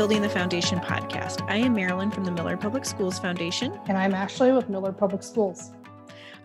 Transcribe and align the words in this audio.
Building 0.00 0.22
the 0.22 0.30
Foundation 0.30 0.78
podcast. 0.78 1.46
I 1.50 1.56
am 1.56 1.74
Marilyn 1.74 2.10
from 2.10 2.24
the 2.24 2.30
Millard 2.30 2.58
Public 2.58 2.86
Schools 2.86 3.18
Foundation. 3.18 3.78
And 3.86 3.98
I'm 3.98 4.14
Ashley 4.14 4.50
with 4.50 4.70
Millard 4.70 4.96
Public 4.96 5.22
Schools. 5.22 5.72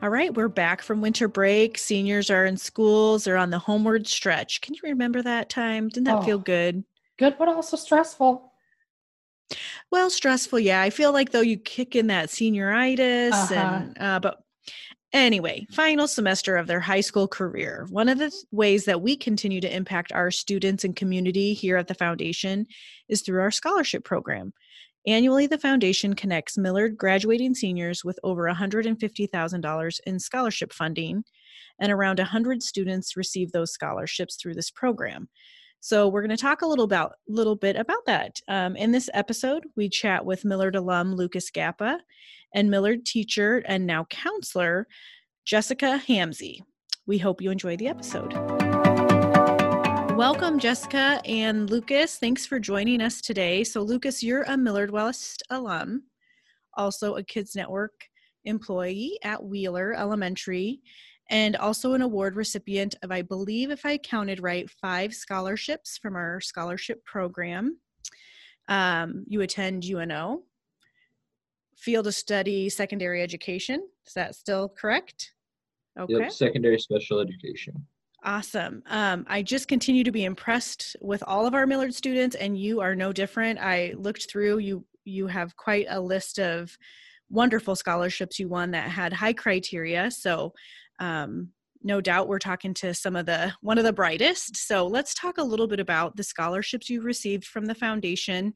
All 0.01 0.09
right, 0.09 0.33
we're 0.33 0.49
back 0.49 0.81
from 0.81 0.99
winter 0.99 1.29
break. 1.29 1.77
Seniors 1.77 2.29
are 2.29 2.43
in 2.43 2.57
schools, 2.57 3.23
they're 3.23 3.37
on 3.37 3.51
the 3.51 3.57
homeward 3.57 4.07
stretch. 4.07 4.59
Can 4.59 4.73
you 4.73 4.81
remember 4.83 5.21
that 5.21 5.49
time? 5.49 5.87
Didn't 5.87 6.07
that 6.07 6.17
oh, 6.17 6.21
feel 6.23 6.37
good? 6.37 6.83
Good, 7.17 7.37
but 7.39 7.47
also 7.47 7.77
stressful. 7.77 8.51
Well, 9.89 10.09
stressful, 10.09 10.59
yeah. 10.59 10.81
I 10.81 10.89
feel 10.89 11.13
like 11.13 11.31
though 11.31 11.39
you 11.39 11.55
kick 11.55 11.95
in 11.95 12.07
that 12.07 12.27
senioritis, 12.27 13.31
uh-huh. 13.31 13.53
and 13.55 13.97
uh, 14.01 14.19
but 14.19 14.43
Anyway, 15.15 15.65
final 15.71 16.09
semester 16.09 16.57
of 16.57 16.67
their 16.67 16.81
high 16.81 16.99
school 16.99 17.25
career. 17.25 17.87
One 17.89 18.09
of 18.09 18.17
the 18.17 18.33
ways 18.51 18.83
that 18.83 19.01
we 19.01 19.15
continue 19.15 19.61
to 19.61 19.73
impact 19.73 20.11
our 20.11 20.29
students 20.29 20.83
and 20.83 20.93
community 20.93 21.53
here 21.53 21.77
at 21.77 21.87
the 21.87 21.93
foundation 21.93 22.65
is 23.07 23.21
through 23.21 23.39
our 23.39 23.49
scholarship 23.49 24.03
program. 24.03 24.51
Annually, 25.07 25.47
the 25.47 25.57
foundation 25.57 26.15
connects 26.15 26.57
Millard 26.57 26.97
graduating 26.97 27.55
seniors 27.55 28.03
with 28.03 28.19
over 28.23 28.43
$150,000 28.43 29.99
in 30.05 30.19
scholarship 30.19 30.73
funding, 30.73 31.23
and 31.79 31.93
around 31.93 32.19
100 32.19 32.61
students 32.61 33.15
receive 33.15 33.53
those 33.53 33.71
scholarships 33.71 34.35
through 34.35 34.55
this 34.55 34.69
program. 34.69 35.29
So 35.79 36.09
we're 36.09 36.23
going 36.23 36.35
to 36.35 36.37
talk 36.37 36.61
a 36.61 36.67
little 36.67 36.83
about 36.83 37.13
little 37.29 37.55
bit 37.55 37.77
about 37.77 38.05
that. 38.07 38.41
Um, 38.49 38.75
in 38.75 38.91
this 38.91 39.09
episode, 39.13 39.65
we 39.77 39.87
chat 39.87 40.25
with 40.25 40.43
Millard 40.43 40.75
alum 40.75 41.15
Lucas 41.15 41.49
Gappa 41.51 41.99
and 42.55 42.71
Millard 42.71 43.05
teacher 43.05 43.61
and 43.67 43.85
now 43.85 44.05
counselor 44.05 44.87
Jessica 45.45 46.01
Hamzy. 46.07 46.61
We 47.05 47.19
hope 47.19 47.41
you 47.41 47.51
enjoy 47.51 47.77
the 47.77 47.89
episode. 47.89 48.33
Welcome, 50.15 50.57
Jessica 50.57 51.21
and 51.25 51.69
Lucas. 51.69 52.17
Thanks 52.17 52.45
for 52.45 52.57
joining 52.57 53.01
us 53.01 53.21
today. 53.21 53.65
So, 53.65 53.81
Lucas, 53.81 54.23
you're 54.23 54.43
a 54.43 54.57
Millard 54.57 54.89
West 54.89 55.43
alum, 55.49 56.03
also 56.75 57.15
a 57.15 57.23
Kids 57.23 57.53
Network 57.53 57.91
employee 58.45 59.19
at 59.23 59.43
Wheeler 59.43 59.93
Elementary, 59.93 60.79
and 61.29 61.57
also 61.57 61.93
an 61.93 62.01
award 62.01 62.37
recipient 62.37 62.95
of, 63.03 63.11
I 63.11 63.23
believe, 63.23 63.71
if 63.71 63.85
I 63.85 63.97
counted 63.97 64.41
right, 64.41 64.69
five 64.69 65.13
scholarships 65.13 65.97
from 65.97 66.15
our 66.15 66.39
scholarship 66.39 67.03
program. 67.03 67.77
Um, 68.69 69.25
you 69.27 69.41
attend 69.41 69.83
UNO, 69.83 70.43
field 71.75 72.07
of 72.07 72.15
study 72.15 72.69
secondary 72.69 73.21
education. 73.21 73.87
Is 74.05 74.13
that 74.13 74.35
still 74.35 74.69
correct? 74.69 75.33
Okay. 75.99 76.13
Yep, 76.13 76.31
secondary 76.31 76.79
special 76.79 77.19
education. 77.19 77.85
Awesome. 78.23 78.81
Um, 78.87 79.23
I 79.29 79.43
just 79.43 79.67
continue 79.67 80.03
to 80.03 80.11
be 80.11 80.25
impressed 80.25 80.95
with 80.99 81.23
all 81.27 81.45
of 81.45 81.53
our 81.53 81.67
Millard 81.67 81.93
students, 81.93 82.35
and 82.35 82.57
you 82.57 82.81
are 82.81 82.95
no 82.95 83.13
different. 83.13 83.59
I 83.59 83.93
looked 83.97 84.29
through 84.29 84.57
you. 84.57 84.85
You 85.05 85.27
have 85.27 85.55
quite 85.55 85.85
a 85.89 86.01
list 86.01 86.39
of 86.39 86.75
wonderful 87.29 87.75
scholarships 87.75 88.39
you 88.39 88.47
won 88.47 88.71
that 88.71 88.89
had 88.89 89.13
high 89.13 89.33
criteria. 89.33 90.09
So, 90.09 90.53
um, 90.99 91.49
no 91.83 92.01
doubt, 92.01 92.27
we're 92.27 92.39
talking 92.39 92.73
to 92.75 92.95
some 92.95 93.15
of 93.15 93.27
the 93.27 93.53
one 93.61 93.77
of 93.77 93.83
the 93.83 93.93
brightest. 93.93 94.57
So, 94.57 94.87
let's 94.87 95.13
talk 95.13 95.37
a 95.37 95.43
little 95.43 95.67
bit 95.67 95.79
about 95.79 96.15
the 96.15 96.23
scholarships 96.23 96.89
you 96.89 97.01
received 97.01 97.45
from 97.45 97.65
the 97.67 97.75
foundation, 97.75 98.55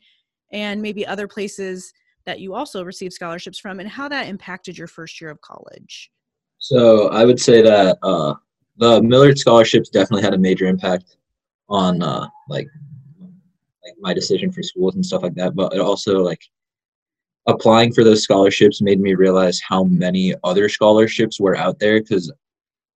and 0.51 0.81
maybe 0.81 1.05
other 1.05 1.27
places 1.27 1.93
that 2.30 2.39
you 2.39 2.53
also 2.53 2.83
received 2.83 3.11
scholarships 3.11 3.58
from 3.58 3.80
and 3.80 3.89
how 3.89 4.08
that 4.08 4.27
impacted 4.27 4.77
your 4.77 4.85
first 4.85 5.19
year 5.19 5.31
of 5.31 5.41
college? 5.41 6.11
So 6.59 7.08
I 7.08 7.25
would 7.25 7.39
say 7.39 7.63
that 7.63 7.97
uh, 8.03 8.36
the 8.77 9.02
Millard 9.02 9.39
scholarships 9.39 9.89
definitely 9.89 10.21
had 10.21 10.36
a 10.36 10.38
major 10.38 10.67
impact 10.67 11.17
on 11.69 12.03
uh, 12.03 12.27
like 12.47 12.67
like 13.83 13.95
my 13.99 14.14
decision 14.14 14.52
for 14.52 14.61
schools 14.61 14.93
and 14.93 15.03
stuff 15.03 15.23
like 15.23 15.33
that. 15.36 15.55
But 15.55 15.73
it 15.73 15.80
also 15.80 16.20
like 16.20 16.42
applying 17.48 17.92
for 17.93 18.03
those 18.03 18.21
scholarships 18.21 18.80
made 18.80 18.99
me 18.99 19.15
realize 19.15 19.59
how 19.67 19.86
many 19.86 20.36
other 20.43 20.70
scholarships 20.70 21.39
were 21.39 21.58
out 21.58 21.80
there 21.80 21.99
because 21.99 22.32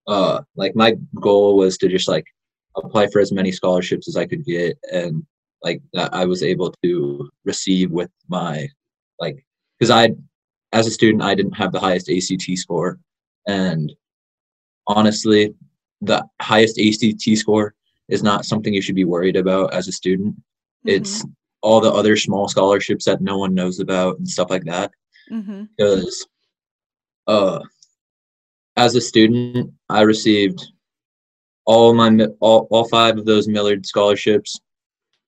uh 0.06 0.42
like 0.54 0.76
my 0.76 0.94
goal 1.20 1.56
was 1.56 1.76
to 1.78 1.88
just 1.88 2.06
like 2.06 2.26
apply 2.76 3.08
for 3.08 3.20
as 3.20 3.32
many 3.32 3.50
scholarships 3.50 4.06
as 4.06 4.16
I 4.16 4.26
could 4.26 4.44
get 4.44 4.78
and 4.92 5.24
like 5.62 5.82
that 5.94 6.14
I 6.14 6.24
was 6.24 6.42
able 6.42 6.72
to 6.84 7.30
receive 7.44 7.90
with 7.90 8.10
my 8.28 8.68
like 9.24 9.44
because 9.78 9.90
I 9.90 10.10
as 10.72 10.86
a 10.86 10.90
student 10.90 11.22
I 11.22 11.34
didn't 11.34 11.60
have 11.62 11.72
the 11.72 11.84
highest 11.86 12.10
ACT 12.10 12.46
score 12.58 12.98
and 13.46 13.92
honestly 14.86 15.54
the 16.00 16.24
highest 16.40 16.78
ACT 16.78 17.38
score 17.38 17.74
is 18.08 18.22
not 18.22 18.44
something 18.44 18.74
you 18.74 18.82
should 18.82 18.94
be 19.02 19.12
worried 19.14 19.36
about 19.36 19.72
as 19.72 19.88
a 19.88 19.92
student. 19.92 20.34
Mm-hmm. 20.36 20.90
It's 20.96 21.24
all 21.62 21.80
the 21.80 21.92
other 21.92 22.16
small 22.16 22.46
scholarships 22.48 23.06
that 23.06 23.22
no 23.22 23.38
one 23.38 23.54
knows 23.54 23.80
about 23.80 24.18
and 24.18 24.28
stuff 24.28 24.50
like 24.50 24.64
that. 24.64 24.90
Mm-hmm. 25.32 25.64
Because 25.76 26.26
uh 27.26 27.60
as 28.76 28.94
a 28.94 29.00
student 29.00 29.72
I 29.88 30.02
received 30.02 30.60
all 31.64 31.94
my 31.94 32.10
all, 32.40 32.66
all 32.70 32.86
five 32.88 33.16
of 33.16 33.24
those 33.24 33.48
Millard 33.48 33.86
scholarships 33.86 34.60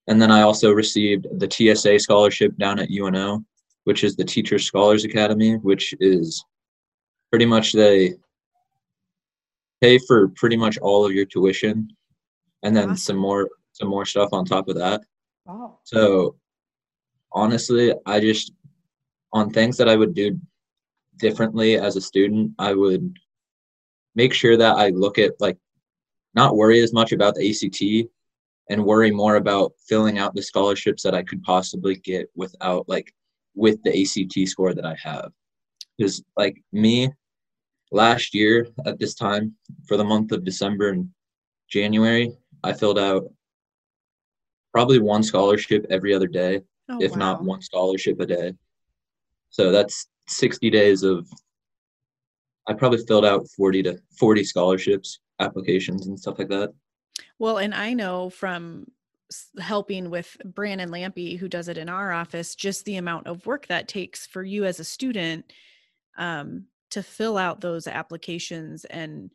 and 0.09 0.21
then 0.21 0.31
I 0.31 0.43
also 0.43 0.71
received 0.73 1.27
the 1.41 1.51
TSA 1.51 1.99
scholarship 1.99 2.57
down 2.59 2.79
at 2.79 2.91
UNO 2.91 3.45
which 3.87 4.03
is 4.03 4.17
the 4.17 4.25
Teacher 4.25 4.59
Scholars 4.59 5.05
Academy, 5.05 5.59
which 5.59 5.95
is 6.01 6.45
pretty 7.31 7.47
much 7.47 7.73
they 7.73 8.15
pay 9.81 9.97
for 9.99 10.27
pretty 10.31 10.57
much 10.57 10.77
all 10.79 11.07
of 11.07 11.13
your 11.13 11.25
tuition 11.25 11.89
and 12.65 12.77
then 12.77 12.91
awesome. 12.91 12.97
some 12.97 13.17
more 13.17 13.49
some 13.75 13.89
more 13.89 14.05
stuff 14.05 14.31
on 14.33 14.45
top 14.45 14.69
of 14.69 14.75
that. 14.75 15.03
Wow. 15.45 15.79
So 15.85 16.35
honestly, 17.31 17.95
I 18.07 18.19
just 18.19 18.53
on 19.33 19.51
things 19.51 19.77
that 19.77 19.89
I 19.89 19.95
would 19.95 20.15
do 20.15 20.37
differently 21.19 21.77
as 21.77 21.95
a 21.95 22.01
student, 22.01 22.55
I 22.59 22.73
would 22.73 23.17
make 24.17 24.35
sure 24.35 24.57
that 24.57 24.77
I 24.77 24.89
look 24.89 25.17
at 25.17 25.41
like 25.41 25.59
not 26.35 26.57
worry 26.57 26.81
as 26.81 26.93
much 26.93 27.13
about 27.13 27.37
the 27.37 27.49
ACT 27.49 28.11
and 28.69 28.85
worry 28.85 29.13
more 29.13 29.37
about 29.37 29.75
filling 29.89 30.19
out 30.19 30.35
the 30.35 30.43
scholarships 30.43 31.05
that 31.05 31.15
I 31.15 31.23
could 31.23 31.45
possibly 31.45 31.95
get 31.95 32.29
without 32.35 32.89
like 32.89 33.15
with 33.57 33.83
the 33.83 34.03
ACT 34.03 34.49
score 34.49 34.75
that 34.75 34.87
I 34.87 34.95
have. 35.03 35.33
Because 35.99 36.23
like 36.37 36.63
me, 36.73 37.11
last 37.91 38.35
year 38.35 38.69
at 38.85 38.99
this 38.99 39.15
time 39.15 39.55
for 39.89 39.97
the 39.97 40.05
month 40.05 40.31
of 40.31 40.45
December 40.45 40.91
and 40.91 41.09
January, 41.69 42.31
I 42.63 42.73
filled 42.73 42.99
out 42.99 43.25
probably 44.73 45.01
one 45.01 45.23
scholarship 45.23 45.87
every 45.91 46.15
other 46.15 46.27
day, 46.27 46.61
oh, 46.91 47.01
if 47.01 47.13
wow. 47.13 47.17
not 47.17 47.45
one 47.45 47.63
scholarship 47.63 48.21
a 48.21 48.27
day. 48.27 48.53
So 49.51 49.73
that's 49.73 50.07
60 50.29 50.71
days 50.71 51.03
of 51.03 51.27
I 52.69 52.75
probably 52.75 52.99
filled 53.07 53.25
out 53.25 53.49
40 53.57 53.85
to 53.85 53.99
40 54.19 54.45
scholarships 54.45 55.21
applications 55.41 56.09
and 56.09 56.19
stuff 56.19 56.39
like 56.39 56.49
that. 56.49 56.73
Well, 57.39 57.59
and 57.59 57.75
I 57.75 57.93
know 57.93 58.29
from 58.31 58.87
helping 59.61 60.11
with 60.11 60.37
Brandon 60.45 60.91
Lampy, 60.91 61.39
who 61.39 61.49
does 61.49 61.69
it 61.69 61.79
in 61.79 61.89
our 61.89 62.13
office, 62.13 62.55
just 62.55 62.85
the 62.85 62.97
amount 62.97 63.27
of 63.27 63.47
work 63.47 63.67
that 63.67 63.89
takes 63.89 64.27
for 64.27 64.43
you 64.43 64.65
as 64.65 64.81
a 64.81 64.85
student 64.85 65.53
um, 66.19 66.67
to 66.91 67.03
fill 67.03 67.37
out 67.37 67.61
those 67.61 67.87
applications 67.87 68.85
and 68.87 69.31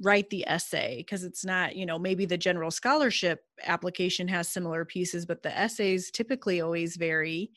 write 0.00 0.30
the 0.30 0.46
essay 0.46 0.98
because 0.98 1.24
it's 1.24 1.44
not 1.44 1.74
you 1.74 1.84
know 1.84 1.98
maybe 1.98 2.24
the 2.24 2.38
general 2.38 2.70
scholarship 2.70 3.42
application 3.64 4.28
has 4.28 4.48
similar 4.48 4.84
pieces 4.84 5.26
but 5.26 5.42
the 5.42 5.58
essays 5.58 6.12
typically 6.12 6.60
always 6.60 6.96
vary 6.96 7.50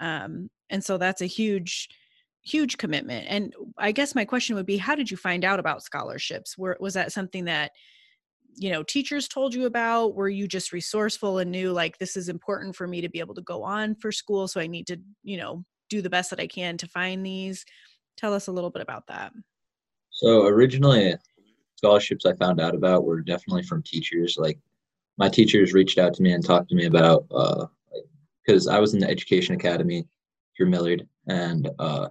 um, 0.00 0.48
and 0.70 0.82
so 0.82 0.96
that's 0.96 1.20
a 1.20 1.26
huge 1.26 1.90
huge 2.42 2.76
commitment. 2.76 3.26
And 3.28 3.54
i 3.78 3.92
guess 3.92 4.14
my 4.14 4.24
question 4.24 4.56
would 4.56 4.66
be 4.66 4.76
how 4.76 4.94
did 4.94 5.10
you 5.10 5.16
find 5.16 5.44
out 5.44 5.60
about 5.60 5.82
scholarships? 5.82 6.58
Were, 6.58 6.76
was 6.80 6.94
that 6.94 7.12
something 7.12 7.44
that 7.44 7.72
you 8.56 8.70
know 8.70 8.82
teachers 8.82 9.28
told 9.28 9.54
you 9.54 9.66
about? 9.66 10.14
Were 10.14 10.28
you 10.28 10.46
just 10.46 10.72
resourceful 10.72 11.38
and 11.38 11.50
knew 11.50 11.72
like 11.72 11.98
this 11.98 12.16
is 12.16 12.28
important 12.28 12.76
for 12.76 12.86
me 12.86 13.00
to 13.00 13.08
be 13.08 13.20
able 13.20 13.34
to 13.34 13.42
go 13.42 13.62
on 13.62 13.94
for 13.94 14.12
school 14.12 14.48
so 14.48 14.60
i 14.60 14.66
need 14.66 14.86
to 14.86 14.98
you 15.22 15.36
know 15.36 15.64
do 15.90 16.02
the 16.02 16.10
best 16.10 16.30
that 16.30 16.40
i 16.40 16.46
can 16.46 16.76
to 16.78 16.88
find 16.88 17.24
these? 17.24 17.64
Tell 18.16 18.34
us 18.34 18.46
a 18.46 18.52
little 18.52 18.70
bit 18.70 18.82
about 18.82 19.06
that. 19.08 19.32
So 20.10 20.46
originally 20.46 21.14
scholarships 21.82 22.24
i 22.26 22.32
found 22.34 22.60
out 22.60 22.74
about 22.74 23.04
were 23.04 23.20
definitely 23.20 23.64
from 23.64 23.82
teachers 23.82 24.36
like 24.38 24.56
my 25.18 25.28
teachers 25.28 25.72
reached 25.72 25.98
out 25.98 26.14
to 26.14 26.22
me 26.22 26.32
and 26.32 26.44
talked 26.44 26.68
to 26.68 26.76
me 26.76 26.86
about 26.86 27.26
uh 27.32 27.66
because 28.44 28.68
i 28.68 28.78
was 28.78 28.94
in 28.94 29.00
the 29.00 29.08
education 29.08 29.56
academy 29.56 30.06
through 30.56 30.70
millard 30.70 31.06
and 31.26 31.68
uh 31.80 32.08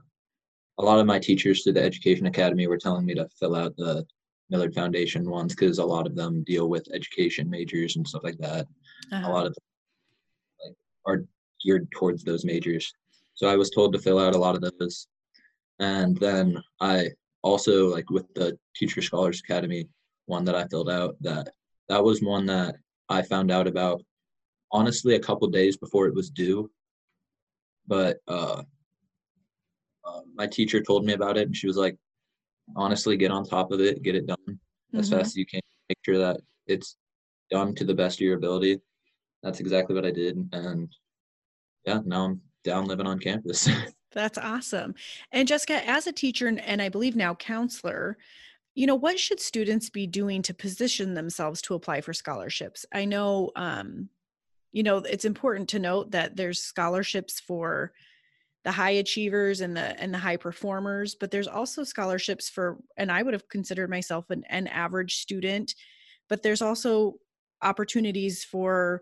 a 0.77 0.83
lot 0.83 0.99
of 0.99 1.05
my 1.05 1.17
teachers 1.17 1.63
through 1.63 1.73
the 1.73 1.83
education 1.83 2.25
academy 2.25 2.67
were 2.67 2.77
telling 2.77 3.05
me 3.05 3.13
to 3.13 3.29
fill 3.39 3.55
out 3.55 3.75
the 3.77 4.05
Millard 4.51 4.75
Foundation 4.75 5.30
ones 5.30 5.56
because 5.56 5.80
a 5.80 5.86
lot 5.86 6.06
of 6.06 6.15
them 6.15 6.44
deal 6.44 6.69
with 6.69 6.88
education 6.94 7.50
majors 7.50 7.95
and 7.95 8.07
stuff 8.07 8.24
like 8.24 8.38
that. 8.38 8.68
Uh-huh. 9.12 9.27
A 9.27 9.31
lot 9.31 9.48
of 9.48 9.53
them, 9.53 9.63
like 10.65 10.75
are 11.06 11.25
geared 11.63 11.89
towards 11.92 12.24
those 12.24 12.45
majors. 12.45 12.94
So 13.33 13.48
I 13.48 13.56
was 13.56 13.69
told 13.69 13.94
to 13.94 14.00
fill 14.00 14.19
out 14.19 14.36
a 14.36 14.38
lot 14.38 14.56
of 14.56 14.62
those, 14.77 15.07
and 15.80 16.18
then 16.18 16.62
I 16.81 17.09
also 17.42 17.88
like 17.88 18.09
with 18.09 18.31
the 18.36 18.57
Teacher 18.75 19.01
Scholars 19.01 19.42
Academy 19.44 19.88
one 20.25 20.45
that 20.45 20.56
I 20.56 20.68
filled 20.68 20.89
out 20.89 21.15
that 21.21 21.50
that 21.89 22.03
was 22.03 22.21
one 22.21 22.45
that 22.45 22.75
I 23.09 23.21
found 23.21 23.51
out 23.51 23.68
about 23.68 24.01
honestly 24.71 25.15
a 25.15 25.19
couple 25.19 25.48
days 25.50 25.77
before 25.77 26.07
it 26.07 26.13
was 26.13 26.30
due. 26.30 26.69
But 27.88 28.18
uh, 28.27 28.63
uh, 30.06 30.21
my 30.36 30.48
teacher 30.48 30.81
told 30.81 31.06
me 31.06 31.13
about 31.13 31.38
it, 31.38 31.48
and 31.48 31.56
she 31.56 31.68
was 31.68 31.77
like, 31.77 31.98
honestly, 32.75 33.18
get 33.18 33.31
on 33.31 33.44
top 33.46 33.72
of 33.72 33.81
it, 33.81 34.02
get 34.04 34.16
it 34.16 34.28
done 34.28 34.60
as 34.94 35.10
Mhm. 35.10 35.18
fast 35.18 35.28
as 35.31 35.36
you 35.36 35.46
can. 35.46 35.62
Make 35.90 35.98
sure 36.04 36.18
that 36.18 36.40
it's 36.68 36.98
done 37.50 37.75
to 37.75 37.84
the 37.84 37.94
best 37.94 38.18
of 38.18 38.22
your 38.22 38.38
ability. 38.38 38.80
That's 39.44 39.60
exactly 39.60 39.96
what 39.96 40.06
I 40.06 40.12
did, 40.12 40.38
and 40.54 40.94
yeah, 41.86 42.00
now 42.06 42.25
I'm 42.25 42.42
down 42.63 42.86
living 42.86 43.08
on 43.08 43.19
campus. 43.19 43.68
That's 44.12 44.38
awesome. 44.38 44.94
And 45.31 45.48
Jessica, 45.48 45.88
as 45.88 46.06
a 46.06 46.12
teacher 46.12 46.48
and, 46.48 46.60
and 46.60 46.81
I 46.81 46.90
believe 46.90 47.16
now 47.16 47.34
counselor, 47.34 48.18
you 48.75 48.86
know, 48.86 48.96
what 48.96 49.19
should 49.19 49.40
students 49.40 49.90
be 49.90 50.06
doing 50.06 50.42
to 50.44 50.54
position 50.54 51.13
themselves 51.13 51.62
to 51.63 51.74
apply 51.75 52.02
for 52.02 52.13
scholarships? 52.13 52.86
I 52.94 53.06
know, 53.06 53.52
um, 53.56 54.10
you 54.72 54.84
know, 54.84 54.98
it's 54.98 55.25
important 55.25 55.69
to 55.69 55.80
note 55.80 56.12
that 56.12 56.36
there's 56.36 56.60
scholarships 56.60 57.40
for 57.40 57.94
the 58.63 58.72
high 58.72 58.92
achievers 58.92 59.62
and 59.62 59.75
the 59.75 60.00
and 60.02 60.13
the 60.13 60.18
high 60.18 60.38
performers, 60.38 61.16
but 61.16 61.31
there's 61.31 61.48
also 61.48 61.84
scholarships 61.84 62.50
for, 62.50 62.78
and 62.98 63.12
I 63.12 63.24
would 63.24 63.34
have 63.34 63.50
considered 63.50 63.90
myself 63.90 64.30
an, 64.30 64.44
an 64.50 64.68
average 64.68 65.16
student, 65.18 65.74
but 66.30 66.44
there's 66.44 66.62
also 66.62 67.16
opportunities 67.62 68.44
for 68.44 69.02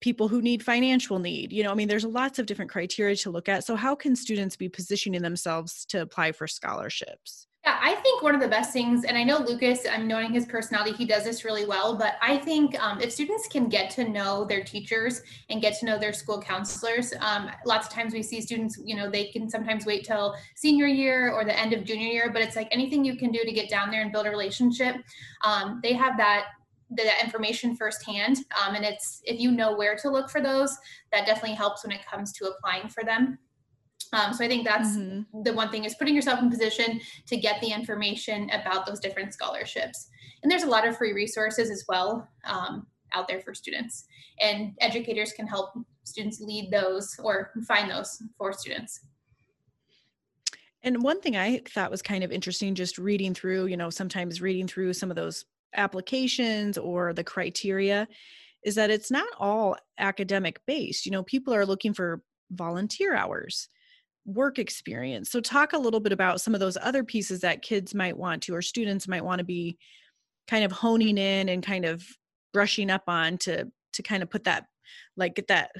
people 0.00 0.28
who 0.28 0.40
need 0.40 0.62
financial 0.62 1.18
need 1.18 1.52
you 1.52 1.64
know 1.64 1.72
i 1.72 1.74
mean 1.74 1.88
there's 1.88 2.04
lots 2.04 2.38
of 2.38 2.46
different 2.46 2.70
criteria 2.70 3.16
to 3.16 3.30
look 3.30 3.48
at 3.48 3.64
so 3.64 3.74
how 3.74 3.96
can 3.96 4.14
students 4.14 4.54
be 4.54 4.68
positioning 4.68 5.22
themselves 5.22 5.84
to 5.86 6.00
apply 6.00 6.30
for 6.30 6.46
scholarships 6.46 7.47
Yeah, 7.64 7.76
I 7.82 7.96
think 7.96 8.22
one 8.22 8.36
of 8.36 8.40
the 8.40 8.48
best 8.48 8.72
things, 8.72 9.04
and 9.04 9.18
I 9.18 9.24
know 9.24 9.38
Lucas, 9.38 9.80
I'm 9.90 10.06
knowing 10.06 10.32
his 10.32 10.46
personality, 10.46 10.92
he 10.92 11.04
does 11.04 11.24
this 11.24 11.44
really 11.44 11.66
well, 11.66 11.96
but 11.96 12.14
I 12.22 12.38
think 12.38 12.80
um, 12.80 13.00
if 13.00 13.12
students 13.12 13.48
can 13.48 13.68
get 13.68 13.90
to 13.90 14.08
know 14.08 14.44
their 14.44 14.62
teachers 14.62 15.22
and 15.50 15.60
get 15.60 15.76
to 15.80 15.86
know 15.86 15.98
their 15.98 16.12
school 16.12 16.40
counselors, 16.40 17.12
um, 17.20 17.50
lots 17.66 17.88
of 17.88 17.92
times 17.92 18.14
we 18.14 18.22
see 18.22 18.40
students, 18.40 18.78
you 18.84 18.94
know, 18.94 19.10
they 19.10 19.26
can 19.26 19.50
sometimes 19.50 19.86
wait 19.86 20.04
till 20.04 20.36
senior 20.54 20.86
year 20.86 21.32
or 21.32 21.44
the 21.44 21.58
end 21.58 21.72
of 21.72 21.84
junior 21.84 22.06
year, 22.06 22.30
but 22.32 22.42
it's 22.42 22.54
like 22.54 22.68
anything 22.70 23.04
you 23.04 23.16
can 23.16 23.32
do 23.32 23.42
to 23.44 23.52
get 23.52 23.68
down 23.68 23.90
there 23.90 24.02
and 24.02 24.12
build 24.12 24.26
a 24.26 24.30
relationship. 24.30 24.94
Um, 25.44 25.80
they 25.82 25.94
have 25.94 26.16
that 26.16 26.46
that 26.90 27.22
information 27.22 27.76
firsthand 27.76 28.38
um, 28.58 28.74
and 28.74 28.82
it's 28.82 29.20
if 29.24 29.38
you 29.38 29.50
know 29.50 29.76
where 29.76 29.94
to 29.94 30.08
look 30.08 30.30
for 30.30 30.40
those 30.40 30.74
that 31.12 31.26
definitely 31.26 31.54
helps 31.54 31.84
when 31.84 31.92
it 31.92 32.00
comes 32.06 32.32
to 32.32 32.46
applying 32.46 32.88
for 32.88 33.04
them 33.04 33.38
um, 34.12 34.32
so 34.32 34.44
i 34.44 34.48
think 34.48 34.64
that's 34.64 34.96
Mhm. 34.96 35.26
the 35.44 35.52
one 35.52 35.70
thing 35.70 35.84
is 35.84 35.94
putting 35.94 36.14
yourself 36.14 36.40
in 36.40 36.50
position 36.50 37.00
to 37.26 37.36
get 37.36 37.60
the 37.60 37.70
information 37.72 38.48
about 38.50 38.86
those 38.86 39.00
different 39.00 39.32
scholarships. 39.34 40.08
And 40.42 40.50
there's 40.50 40.62
a 40.62 40.68
lot 40.68 40.86
of 40.86 40.96
free 40.96 41.12
resources 41.12 41.70
as 41.70 41.84
well 41.88 42.28
um, 42.44 42.86
out 43.12 43.26
there 43.28 43.40
for 43.40 43.54
students. 43.54 44.06
And 44.40 44.74
educators 44.80 45.32
can 45.32 45.46
help 45.46 45.70
students 46.04 46.40
lead 46.40 46.70
those 46.70 47.18
or 47.22 47.50
find 47.66 47.90
those 47.90 48.22
for 48.38 48.52
students. 48.52 49.00
and 50.82 51.02
one 51.02 51.20
thing 51.20 51.36
i 51.36 51.60
thought 51.68 51.90
was 51.90 52.02
kind 52.02 52.22
of 52.24 52.30
interesting 52.32 52.74
just 52.74 52.98
reading 52.98 53.34
through 53.34 53.66
you 53.66 53.76
know 53.76 53.90
sometimes 53.90 54.40
reading 54.40 54.66
through 54.68 54.92
some 54.92 55.10
of 55.10 55.16
those 55.16 55.44
applications 55.74 56.78
or 56.78 57.12
the 57.12 57.24
criteria 57.24 58.06
is 58.64 58.74
that 58.76 58.90
it's 58.90 59.10
not 59.10 59.28
all 59.38 59.76
academic 59.98 60.60
based 60.66 61.04
you 61.04 61.12
know 61.12 61.22
people 61.24 61.52
are 61.52 61.66
looking 61.66 61.92
for 61.92 62.22
volunteer 62.52 63.14
hours 63.14 63.68
work 64.28 64.58
experience. 64.58 65.30
So 65.30 65.40
talk 65.40 65.72
a 65.72 65.78
little 65.78 66.00
bit 66.00 66.12
about 66.12 66.40
some 66.40 66.52
of 66.52 66.60
those 66.60 66.76
other 66.80 67.02
pieces 67.02 67.40
that 67.40 67.62
kids 67.62 67.94
might 67.94 68.16
want 68.16 68.42
to 68.42 68.54
or 68.54 68.60
students 68.60 69.08
might 69.08 69.24
want 69.24 69.38
to 69.38 69.44
be 69.44 69.78
kind 70.46 70.64
of 70.64 70.72
honing 70.72 71.16
in 71.16 71.48
and 71.48 71.62
kind 71.62 71.86
of 71.86 72.04
brushing 72.52 72.90
up 72.90 73.04
on 73.08 73.38
to 73.38 73.70
to 73.94 74.02
kind 74.02 74.22
of 74.22 74.30
put 74.30 74.44
that 74.44 74.66
like 75.16 75.34
get 75.34 75.48
that 75.48 75.70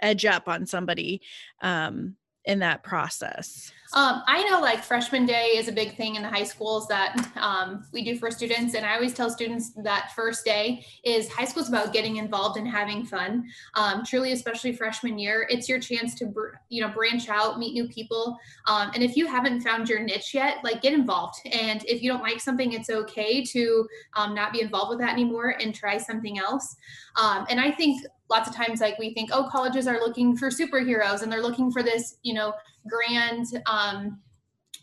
edge 0.00 0.24
up 0.24 0.48
on 0.48 0.66
somebody 0.66 1.20
um 1.62 2.16
in 2.46 2.60
that 2.60 2.82
process 2.82 3.72
Um, 3.92 4.22
I 4.26 4.42
know 4.48 4.60
like 4.60 4.82
freshman 4.82 5.26
day 5.26 5.52
is 5.56 5.68
a 5.68 5.72
big 5.72 5.96
thing 5.96 6.16
in 6.16 6.22
the 6.22 6.28
high 6.28 6.44
schools 6.44 6.88
that 6.88 7.30
um, 7.36 7.84
we 7.92 8.04
do 8.04 8.18
for 8.18 8.30
students. 8.30 8.74
And 8.74 8.84
I 8.84 8.94
always 8.94 9.14
tell 9.14 9.30
students 9.30 9.70
that 9.76 10.12
first 10.14 10.44
day 10.44 10.84
is 11.04 11.28
high 11.28 11.44
school 11.44 11.62
is 11.62 11.68
about 11.68 11.92
getting 11.92 12.16
involved 12.16 12.58
and 12.58 12.66
having 12.66 13.04
fun. 13.06 13.48
Um, 13.74 14.04
truly, 14.04 14.32
especially 14.32 14.72
freshman 14.72 15.18
year, 15.18 15.46
it's 15.48 15.68
your 15.68 15.78
chance 15.78 16.14
to, 16.16 16.26
br- 16.26 16.56
you 16.68 16.82
know, 16.82 16.88
branch 16.88 17.28
out, 17.28 17.58
meet 17.58 17.74
new 17.74 17.88
people. 17.88 18.36
Um, 18.66 18.90
and 18.94 19.02
if 19.02 19.16
you 19.16 19.26
haven't 19.26 19.60
found 19.60 19.88
your 19.88 20.00
niche 20.00 20.34
yet, 20.34 20.56
like 20.64 20.82
get 20.82 20.92
involved. 20.92 21.36
And 21.50 21.84
if 21.86 22.02
you 22.02 22.10
don't 22.10 22.22
like 22.22 22.40
something, 22.40 22.72
it's 22.72 22.90
okay 22.90 23.44
to 23.44 23.88
um, 24.14 24.34
not 24.34 24.52
be 24.52 24.60
involved 24.60 24.90
with 24.90 24.98
that 24.98 25.12
anymore 25.12 25.54
and 25.60 25.74
try 25.74 25.96
something 25.96 26.38
else. 26.38 26.76
Um, 27.14 27.46
and 27.48 27.60
I 27.60 27.70
think 27.70 28.04
lots 28.28 28.48
of 28.48 28.54
times 28.54 28.80
like 28.80 28.98
we 28.98 29.14
think, 29.14 29.30
oh, 29.32 29.48
colleges 29.50 29.86
are 29.86 30.00
looking 30.00 30.36
for 30.36 30.48
superheroes 30.48 31.22
and 31.22 31.30
they're 31.30 31.42
looking 31.42 31.70
for 31.70 31.82
this, 31.82 32.16
you 32.22 32.34
know, 32.34 32.52
grand 32.88 33.46
um, 33.66 34.18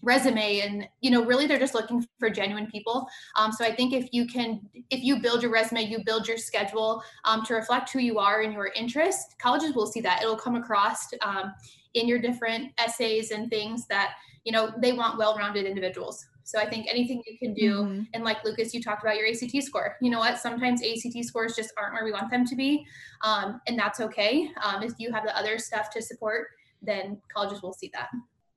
resume. 0.04 0.60
And 0.60 0.88
you 1.02 1.10
know 1.10 1.24
really 1.24 1.48
they're 1.48 1.60
just 1.60 1.74
looking 1.74 2.06
for 2.20 2.30
genuine 2.30 2.68
people. 2.68 3.08
Um, 3.36 3.52
so 3.52 3.66
i 3.66 3.74
think 3.74 3.94
if 3.94 4.10
you 4.12 4.28
can 4.28 4.62
if 4.90 5.02
you 5.02 5.20
build 5.20 5.42
your 5.42 5.52
resume 5.52 5.84
you 5.84 6.04
build 6.04 6.28
your 6.28 6.38
schedule 6.38 7.02
um, 7.24 7.44
to 7.46 7.54
reflect 7.56 7.92
who 7.92 8.00
you 8.00 8.20
are 8.20 8.42
and 8.42 8.54
your 8.54 8.68
interests 8.76 9.34
colleges 9.40 9.74
will 9.74 9.88
see 9.88 10.02
that. 10.02 10.22
It'll 10.22 10.36
come 10.36 10.56
across 10.56 11.08
um, 11.22 11.54
in 11.94 12.08
your 12.08 12.20
different 12.20 12.72
essays 12.78 13.32
and 13.32 13.50
things 13.50 13.88
that 13.88 14.16
you 14.44 14.52
know 14.52 14.74
they 14.78 14.92
want 14.92 15.18
well-rounded 15.18 15.66
individuals 15.66 16.26
so 16.54 16.62
i 16.62 16.70
think 16.70 16.86
anything 16.90 17.24
you 17.26 17.38
can 17.38 17.54
do 17.54 17.84
Mhm. 17.84 18.08
and 18.14 18.24
like 18.24 18.44
lucas 18.44 18.74
you 18.74 18.82
talked 18.82 19.04
about 19.04 19.18
your 19.18 19.28
act 19.28 19.64
score 19.64 19.98
you 20.02 20.12
know 20.12 20.20
what 20.20 20.38
sometimes 20.38 20.82
act 20.84 21.26
scores 21.26 21.56
just 21.56 21.74
aren't 21.78 21.94
where 21.94 22.06
we 22.06 22.12
want 22.12 22.30
them 22.30 22.46
to 22.46 22.56
be 22.56 22.86
um, 23.24 23.62
and 23.68 23.78
that's 23.78 24.00
okay 24.00 24.50
um, 24.64 24.84
if 24.84 24.94
you 24.98 25.12
have 25.12 25.24
the 25.24 25.36
other 25.38 25.58
stuff 25.58 25.90
to 25.90 26.02
support 26.02 26.48
then 26.82 27.20
colleges 27.34 27.62
will 27.62 27.74
see 27.74 27.90
that 27.94 28.10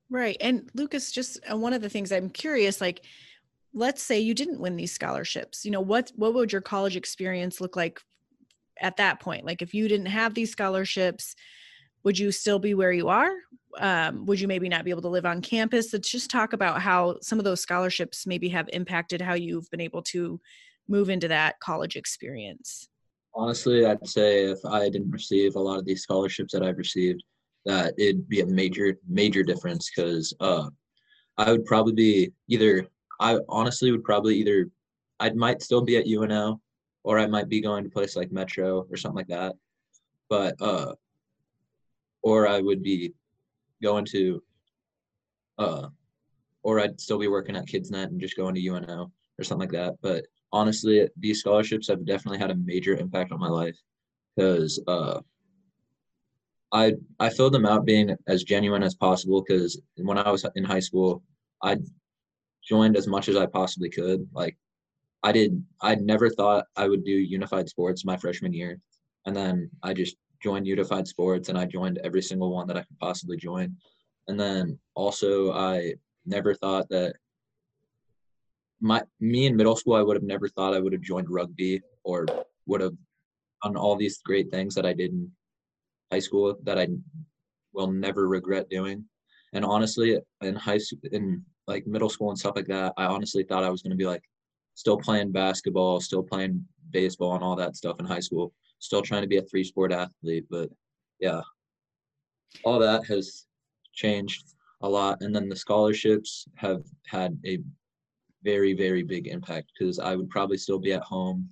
Right. 0.09 0.37
And 0.39 0.69
Lucas, 0.73 1.11
just 1.11 1.39
uh, 1.51 1.57
one 1.57 1.73
of 1.73 1.81
the 1.81 1.89
things 1.89 2.11
I'm 2.11 2.29
curious, 2.29 2.79
like, 2.79 3.03
let's 3.73 4.01
say 4.01 4.19
you 4.19 4.33
didn't 4.33 4.61
win 4.61 4.75
these 4.75 4.93
scholarships. 4.93 5.65
You 5.65 5.71
know, 5.71 5.81
what 5.81 6.11
what 6.15 6.33
would 6.33 6.51
your 6.51 6.61
college 6.61 6.95
experience 6.95 7.59
look 7.59 7.75
like 7.75 8.01
at 8.79 8.97
that 8.97 9.19
point? 9.19 9.45
Like, 9.45 9.61
if 9.61 9.73
you 9.73 9.87
didn't 9.87 10.07
have 10.07 10.33
these 10.33 10.51
scholarships, 10.51 11.35
would 12.03 12.17
you 12.17 12.31
still 12.31 12.59
be 12.59 12.73
where 12.73 12.93
you 12.93 13.09
are? 13.09 13.31
Um, 13.79 14.25
would 14.25 14.39
you 14.39 14.47
maybe 14.47 14.69
not 14.69 14.85
be 14.85 14.91
able 14.91 15.01
to 15.03 15.09
live 15.09 15.25
on 15.25 15.41
campus? 15.41 15.93
Let's 15.93 16.09
just 16.09 16.31
talk 16.31 16.53
about 16.53 16.81
how 16.81 17.17
some 17.21 17.39
of 17.39 17.45
those 17.45 17.61
scholarships 17.61 18.25
maybe 18.25 18.49
have 18.49 18.69
impacted 18.73 19.21
how 19.21 19.33
you've 19.33 19.69
been 19.69 19.81
able 19.81 20.01
to 20.03 20.39
move 20.87 21.09
into 21.09 21.27
that 21.27 21.59
college 21.59 21.95
experience. 21.95 22.87
Honestly, 23.35 23.85
I'd 23.85 24.07
say 24.07 24.45
if 24.45 24.59
I 24.65 24.89
didn't 24.89 25.11
receive 25.11 25.55
a 25.55 25.59
lot 25.59 25.77
of 25.77 25.85
these 25.85 26.01
scholarships 26.01 26.53
that 26.53 26.63
I've 26.63 26.77
received, 26.77 27.23
that 27.65 27.93
it'd 27.97 28.27
be 28.29 28.41
a 28.41 28.45
major, 28.45 28.97
major 29.07 29.43
difference 29.43 29.91
because 29.93 30.33
uh, 30.39 30.69
I 31.37 31.51
would 31.51 31.65
probably 31.65 31.93
be 31.93 32.31
either, 32.47 32.87
I 33.19 33.39
honestly 33.49 33.91
would 33.91 34.03
probably 34.03 34.37
either, 34.37 34.69
I 35.19 35.29
might 35.31 35.61
still 35.61 35.81
be 35.81 35.97
at 35.97 36.07
UNO 36.07 36.61
or 37.03 37.19
I 37.19 37.27
might 37.27 37.49
be 37.49 37.61
going 37.61 37.83
to 37.83 37.89
a 37.89 37.91
place 37.91 38.15
like 38.15 38.31
Metro 38.31 38.87
or 38.89 38.97
something 38.97 39.17
like 39.17 39.27
that. 39.27 39.55
But, 40.29 40.55
uh, 40.61 40.93
or 42.23 42.47
I 42.47 42.59
would 42.59 42.81
be 42.81 43.13
going 43.81 44.05
to, 44.05 44.43
uh, 45.57 45.87
or 46.63 46.79
I'd 46.79 46.99
still 46.99 47.19
be 47.19 47.27
working 47.27 47.55
at 47.55 47.67
KidsNet 47.67 48.05
and 48.05 48.19
just 48.19 48.37
going 48.37 48.55
to 48.55 48.61
UNO 48.61 49.11
or 49.39 49.43
something 49.43 49.69
like 49.69 49.71
that. 49.71 49.95
But 50.01 50.25
honestly, 50.51 51.07
these 51.17 51.39
scholarships 51.39 51.87
have 51.87 52.05
definitely 52.05 52.39
had 52.39 52.51
a 52.51 52.55
major 52.55 52.95
impact 52.95 53.31
on 53.31 53.39
my 53.39 53.47
life 53.47 53.77
because 54.35 54.81
uh, 54.87 55.21
I 56.71 56.93
I 57.19 57.29
filled 57.29 57.53
them 57.53 57.65
out 57.65 57.85
being 57.85 58.15
as 58.27 58.43
genuine 58.43 58.83
as 58.83 58.95
possible. 58.95 59.43
Because 59.45 59.79
when 59.97 60.17
I 60.17 60.29
was 60.29 60.45
in 60.55 60.63
high 60.63 60.79
school, 60.79 61.23
I 61.63 61.77
joined 62.63 62.97
as 62.97 63.07
much 63.07 63.29
as 63.29 63.35
I 63.35 63.45
possibly 63.45 63.89
could. 63.89 64.27
Like 64.33 64.57
I 65.23 65.31
did, 65.31 65.63
I 65.81 65.95
never 65.95 66.29
thought 66.29 66.65
I 66.75 66.87
would 66.87 67.03
do 67.03 67.11
unified 67.11 67.69
sports 67.69 68.05
my 68.05 68.17
freshman 68.17 68.53
year, 68.53 68.79
and 69.25 69.35
then 69.35 69.69
I 69.83 69.93
just 69.93 70.17
joined 70.41 70.67
unified 70.67 71.07
sports 71.07 71.49
and 71.49 71.57
I 71.57 71.65
joined 71.65 71.99
every 72.03 72.21
single 72.21 72.51
one 72.51 72.67
that 72.67 72.77
I 72.77 72.83
could 72.83 72.99
possibly 72.99 73.37
join. 73.37 73.75
And 74.27 74.39
then 74.39 74.79
also 74.95 75.53
I 75.53 75.93
never 76.25 76.53
thought 76.53 76.87
that 76.89 77.15
my 78.79 79.01
me 79.19 79.47
in 79.47 79.55
middle 79.55 79.75
school 79.75 79.95
I 79.95 80.01
would 80.01 80.15
have 80.15 80.23
never 80.23 80.47
thought 80.47 80.73
I 80.73 80.79
would 80.79 80.93
have 80.93 81.01
joined 81.01 81.29
rugby 81.29 81.81
or 82.03 82.25
would 82.67 82.81
have 82.81 82.95
done 83.63 83.75
all 83.75 83.95
these 83.95 84.19
great 84.19 84.51
things 84.51 84.75
that 84.75 84.85
I 84.85 84.93
did 84.93 85.11
in 85.11 85.31
high 86.11 86.19
school 86.19 86.55
that 86.63 86.77
I 86.77 86.87
will 87.73 87.91
never 87.91 88.27
regret 88.27 88.69
doing. 88.69 89.05
And 89.53 89.65
honestly, 89.65 90.19
in 90.41 90.55
high 90.55 90.77
school, 90.77 90.99
in 91.11 91.43
like 91.67 91.87
middle 91.87 92.09
school 92.09 92.29
and 92.29 92.37
stuff 92.37 92.55
like 92.55 92.67
that, 92.67 92.93
I 92.97 93.05
honestly 93.05 93.43
thought 93.43 93.63
I 93.63 93.69
was 93.69 93.81
going 93.81 93.91
to 93.91 93.97
be 93.97 94.05
like 94.05 94.23
still 94.75 94.97
playing 94.97 95.31
basketball, 95.31 95.99
still 95.99 96.23
playing 96.23 96.65
baseball 96.91 97.35
and 97.35 97.43
all 97.43 97.55
that 97.55 97.75
stuff 97.75 97.99
in 97.99 98.05
high 98.05 98.19
school, 98.19 98.53
still 98.79 99.01
trying 99.01 99.21
to 99.23 99.27
be 99.27 99.37
a 99.37 99.41
three 99.43 99.63
sport 99.63 99.91
athlete. 99.91 100.45
But 100.49 100.69
yeah, 101.19 101.41
all 102.63 102.79
that 102.79 103.05
has 103.07 103.45
changed 103.93 104.53
a 104.81 104.89
lot. 104.89 105.21
And 105.21 105.35
then 105.35 105.49
the 105.49 105.55
scholarships 105.55 106.45
have 106.55 106.83
had 107.05 107.37
a 107.45 107.59
very, 108.43 108.73
very 108.73 109.03
big 109.03 109.27
impact 109.27 109.71
because 109.77 109.99
I 109.99 110.15
would 110.15 110.29
probably 110.29 110.57
still 110.57 110.79
be 110.79 110.93
at 110.93 111.01
home 111.03 111.49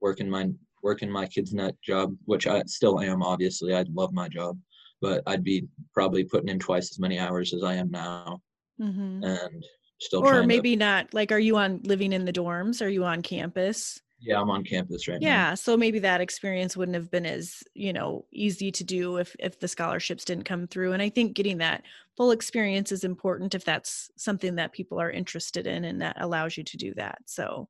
working 0.00 0.28
my 0.30 0.50
working 0.82 1.10
my 1.10 1.26
KidsNet 1.26 1.74
job, 1.80 2.16
which 2.24 2.48
I 2.48 2.62
still 2.66 3.00
am. 3.00 3.22
Obviously, 3.22 3.72
I 3.72 3.84
love 3.92 4.12
my 4.12 4.28
job, 4.28 4.58
but 5.00 5.22
I'd 5.28 5.44
be 5.44 5.68
probably 5.94 6.24
putting 6.24 6.48
in 6.48 6.58
twice 6.58 6.90
as 6.90 6.98
many 6.98 7.20
hours 7.20 7.54
as 7.54 7.62
I 7.62 7.74
am 7.74 7.88
now, 7.88 8.42
Mhm. 8.80 9.24
and 9.24 9.64
still 10.00 10.24
Or 10.24 10.30
trying 10.30 10.42
to. 10.42 10.46
maybe 10.48 10.74
not. 10.74 11.14
Like, 11.14 11.30
are 11.30 11.38
you 11.38 11.56
on 11.56 11.82
living 11.84 12.12
in 12.12 12.24
the 12.24 12.32
dorms? 12.32 12.84
Are 12.84 12.88
you 12.88 13.04
on 13.04 13.22
campus? 13.22 14.00
Yeah, 14.22 14.40
I'm 14.40 14.50
on 14.50 14.64
campus 14.64 15.08
right 15.08 15.20
now. 15.20 15.26
Yeah, 15.26 15.54
so 15.54 15.76
maybe 15.76 15.98
that 16.00 16.20
experience 16.20 16.76
wouldn't 16.76 16.94
have 16.94 17.10
been 17.10 17.26
as, 17.26 17.62
you 17.74 17.92
know, 17.92 18.24
easy 18.32 18.70
to 18.70 18.84
do 18.84 19.16
if 19.16 19.34
if 19.38 19.58
the 19.58 19.68
scholarships 19.68 20.24
didn't 20.24 20.44
come 20.44 20.66
through. 20.66 20.92
And 20.92 21.02
I 21.02 21.08
think 21.08 21.34
getting 21.34 21.58
that 21.58 21.82
full 22.16 22.30
experience 22.30 22.92
is 22.92 23.04
important 23.04 23.54
if 23.54 23.64
that's 23.64 24.10
something 24.16 24.54
that 24.56 24.72
people 24.72 25.00
are 25.00 25.10
interested 25.10 25.66
in 25.66 25.84
and 25.84 26.00
that 26.02 26.16
allows 26.20 26.56
you 26.56 26.62
to 26.64 26.76
do 26.76 26.94
that. 26.94 27.18
So, 27.26 27.68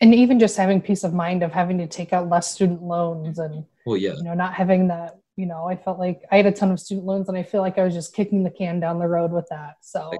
And 0.00 0.14
even 0.14 0.38
just 0.38 0.56
having 0.56 0.80
peace 0.80 1.04
of 1.04 1.14
mind 1.14 1.42
of 1.42 1.52
having 1.52 1.78
to 1.78 1.86
take 1.86 2.12
out 2.12 2.28
less 2.28 2.52
student 2.52 2.82
loans 2.82 3.38
and 3.38 3.54
mm-hmm. 3.54 3.68
Well, 3.86 3.96
yeah, 3.98 4.14
you 4.14 4.22
know 4.22 4.34
not 4.34 4.54
having 4.54 4.88
that 4.88 5.18
you 5.36 5.46
know 5.46 5.68
i 5.68 5.76
felt 5.76 5.98
like 5.98 6.22
i 6.30 6.36
had 6.36 6.46
a 6.46 6.52
ton 6.52 6.70
of 6.70 6.80
student 6.80 7.06
loans 7.06 7.28
and 7.28 7.36
i 7.36 7.42
feel 7.42 7.60
like 7.60 7.76
i 7.76 7.84
was 7.84 7.92
just 7.92 8.14
kicking 8.14 8.44
the 8.44 8.50
can 8.50 8.80
down 8.80 8.98
the 8.98 9.06
road 9.06 9.32
with 9.32 9.46
that 9.50 9.74
so 9.80 10.10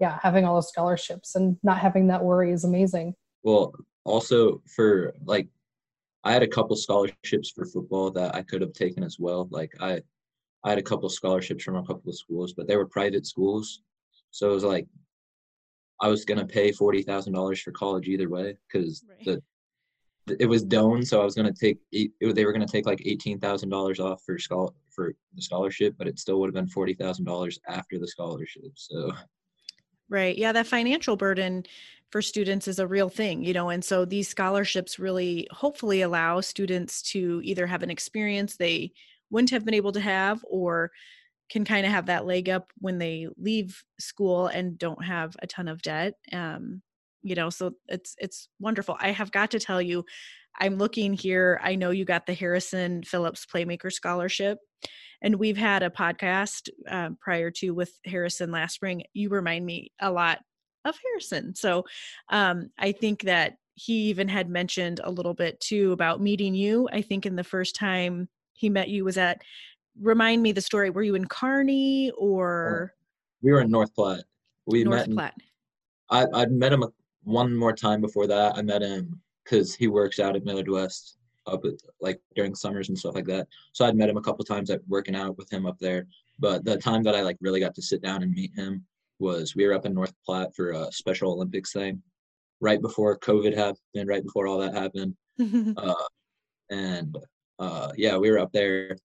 yeah 0.00 0.18
having 0.22 0.44
all 0.44 0.54
those 0.54 0.68
scholarships 0.68 1.34
and 1.34 1.56
not 1.62 1.78
having 1.78 2.08
that 2.08 2.24
worry 2.24 2.50
is 2.50 2.64
amazing 2.64 3.14
Well, 3.42 3.72
also 4.08 4.62
for 4.66 5.14
like, 5.24 5.48
I 6.24 6.32
had 6.32 6.42
a 6.42 6.48
couple 6.48 6.76
scholarships 6.76 7.50
for 7.50 7.64
football 7.64 8.10
that 8.12 8.34
I 8.34 8.42
could 8.42 8.60
have 8.60 8.72
taken 8.72 9.02
as 9.04 9.18
well. 9.18 9.48
Like 9.50 9.72
I, 9.80 10.00
I 10.64 10.70
had 10.70 10.78
a 10.78 10.82
couple 10.82 11.08
scholarships 11.08 11.62
from 11.62 11.76
a 11.76 11.86
couple 11.86 12.10
of 12.10 12.16
schools, 12.16 12.52
but 12.52 12.66
they 12.66 12.76
were 12.76 12.86
private 12.86 13.26
schools, 13.26 13.82
so 14.30 14.50
it 14.50 14.54
was 14.54 14.64
like, 14.64 14.86
I 16.00 16.08
was 16.08 16.24
gonna 16.24 16.46
pay 16.46 16.70
forty 16.72 17.02
thousand 17.02 17.32
dollars 17.32 17.60
for 17.60 17.72
college 17.72 18.08
either 18.08 18.28
way 18.28 18.56
because 18.66 19.04
Right. 19.08 19.24
the, 20.26 20.36
it 20.38 20.46
was 20.46 20.64
Doane, 20.64 21.04
so 21.06 21.20
I 21.20 21.24
was 21.24 21.34
gonna 21.34 21.52
take 21.52 21.78
eight. 21.92 22.12
It, 22.20 22.34
they 22.34 22.44
were 22.44 22.52
gonna 22.52 22.66
take 22.66 22.86
like 22.86 23.02
eighteen 23.04 23.38
thousand 23.40 23.70
dollars 23.70 23.98
off 23.98 24.22
for 24.24 24.38
schol 24.38 24.74
for 24.90 25.14
the 25.34 25.42
scholarship, 25.42 25.94
but 25.98 26.06
it 26.06 26.18
still 26.18 26.38
would 26.40 26.48
have 26.48 26.54
been 26.54 26.68
forty 26.68 26.94
thousand 26.94 27.24
dollars 27.24 27.58
after 27.68 27.98
the 27.98 28.06
scholarship. 28.06 28.70
So 28.74 29.12
right. 30.08 30.36
Yeah, 30.36 30.52
that 30.52 30.66
financial 30.66 31.16
burden 31.16 31.64
for 32.10 32.22
students 32.22 32.68
is 32.68 32.78
a 32.78 32.86
real 32.86 33.08
thing, 33.08 33.42
you 33.44 33.52
know, 33.52 33.68
and 33.68 33.84
so 33.84 34.04
these 34.04 34.28
scholarships 34.28 34.98
really 34.98 35.46
hopefully 35.50 36.02
allow 36.02 36.40
students 36.40 37.02
to 37.02 37.40
either 37.44 37.66
have 37.66 37.82
an 37.82 37.90
experience 37.90 38.56
they 38.56 38.92
wouldn't 39.30 39.50
have 39.50 39.64
been 39.64 39.74
able 39.74 39.92
to 39.92 40.00
have 40.00 40.44
or 40.48 40.90
can 41.50 41.64
kind 41.64 41.86
of 41.86 41.92
have 41.92 42.06
that 42.06 42.26
leg 42.26 42.48
up 42.48 42.72
when 42.78 42.98
they 42.98 43.26
leave 43.36 43.82
school 43.98 44.46
and 44.46 44.78
don't 44.78 45.04
have 45.04 45.36
a 45.42 45.46
ton 45.46 45.68
of 45.68 45.82
debt 45.82 46.14
um 46.32 46.82
you 47.22 47.34
know 47.34 47.50
so 47.50 47.72
it's 47.88 48.14
it's 48.18 48.48
wonderful. 48.60 48.96
I 49.00 49.10
have 49.12 49.32
got 49.32 49.50
to 49.52 49.58
tell 49.58 49.80
you 49.82 50.04
i'm 50.60 50.76
looking 50.76 51.12
here 51.12 51.60
i 51.62 51.74
know 51.74 51.90
you 51.90 52.04
got 52.04 52.26
the 52.26 52.34
harrison 52.34 53.02
phillips 53.02 53.46
playmaker 53.46 53.92
scholarship 53.92 54.58
and 55.22 55.36
we've 55.36 55.56
had 55.56 55.82
a 55.82 55.90
podcast 55.90 56.68
um, 56.88 57.18
prior 57.20 57.50
to 57.50 57.70
with 57.70 57.92
harrison 58.04 58.50
last 58.50 58.74
spring. 58.74 59.02
You 59.14 59.30
remind 59.30 59.66
me 59.66 59.92
a 60.00 60.10
lot 60.10 60.38
of 60.88 60.98
harrison 61.04 61.54
so 61.54 61.84
um 62.30 62.70
i 62.78 62.92
think 62.92 63.22
that 63.22 63.56
he 63.74 64.08
even 64.08 64.26
had 64.26 64.48
mentioned 64.48 65.00
a 65.04 65.10
little 65.10 65.34
bit 65.34 65.58
too 65.60 65.92
about 65.92 66.20
meeting 66.20 66.54
you 66.54 66.88
i 66.92 67.00
think 67.00 67.26
in 67.26 67.36
the 67.36 67.44
first 67.44 67.76
time 67.76 68.28
he 68.54 68.68
met 68.68 68.88
you 68.88 69.04
was 69.04 69.16
at 69.16 69.42
remind 70.00 70.42
me 70.42 70.52
the 70.52 70.60
story 70.60 70.90
were 70.90 71.02
you 71.02 71.14
in 71.14 71.26
kearney 71.26 72.10
or 72.16 72.92
we 73.42 73.52
were 73.52 73.60
in 73.60 73.70
North 73.70 73.94
Platte. 73.94 74.24
We 74.66 74.84
north 74.84 74.98
met. 75.00 75.08
in- 75.08 75.14
platte 75.14 75.34
I 76.10 76.26
I'd 76.34 76.52
met 76.52 76.72
him 76.72 76.84
one 77.24 77.54
more 77.54 77.72
time 77.72 78.00
before 78.00 78.26
that. 78.26 78.56
I 78.56 78.62
met 78.62 78.82
him 78.82 79.20
because 79.44 79.74
he 79.74 79.88
works 79.88 80.18
out 80.18 80.36
at 80.36 80.44
Millard 80.44 80.68
West 80.68 81.18
up 81.46 81.64
at, 81.64 81.74
like 82.00 82.20
during 82.34 82.54
summers 82.54 82.88
and 82.88 82.98
stuff 82.98 83.14
like 83.14 83.26
that. 83.26 83.46
So 83.72 83.84
I'd 83.84 83.96
met 83.96 84.08
him 84.08 84.16
a 84.16 84.22
couple 84.22 84.44
times 84.44 84.70
at 84.70 84.80
working 84.88 85.14
out 85.14 85.36
with 85.36 85.50
him 85.50 85.66
up 85.66 85.78
there. 85.78 86.06
But 86.38 86.64
the 86.64 86.76
time 86.76 87.02
that 87.04 87.14
I 87.14 87.22
like 87.22 87.36
really 87.40 87.60
got 87.60 87.74
to 87.74 87.82
sit 87.82 88.02
down 88.02 88.22
and 88.22 88.32
meet 88.32 88.54
him 88.54 88.84
was 89.18 89.54
we 89.54 89.66
were 89.66 89.74
up 89.74 89.86
in 89.86 89.94
North 89.94 90.12
Platte 90.24 90.54
for 90.54 90.70
a 90.70 90.92
Special 90.92 91.32
Olympics 91.32 91.72
thing, 91.72 92.02
right 92.60 92.80
before 92.80 93.18
COVID 93.18 93.56
happened, 93.56 94.08
right 94.08 94.22
before 94.22 94.46
all 94.46 94.58
that 94.58 94.74
happened. 94.74 95.14
Uh, 95.76 95.94
and 96.70 97.16
uh, 97.60 97.92
yeah, 97.96 98.16
we 98.16 98.30
were 98.30 98.40
up 98.40 98.52
there. 98.52 98.96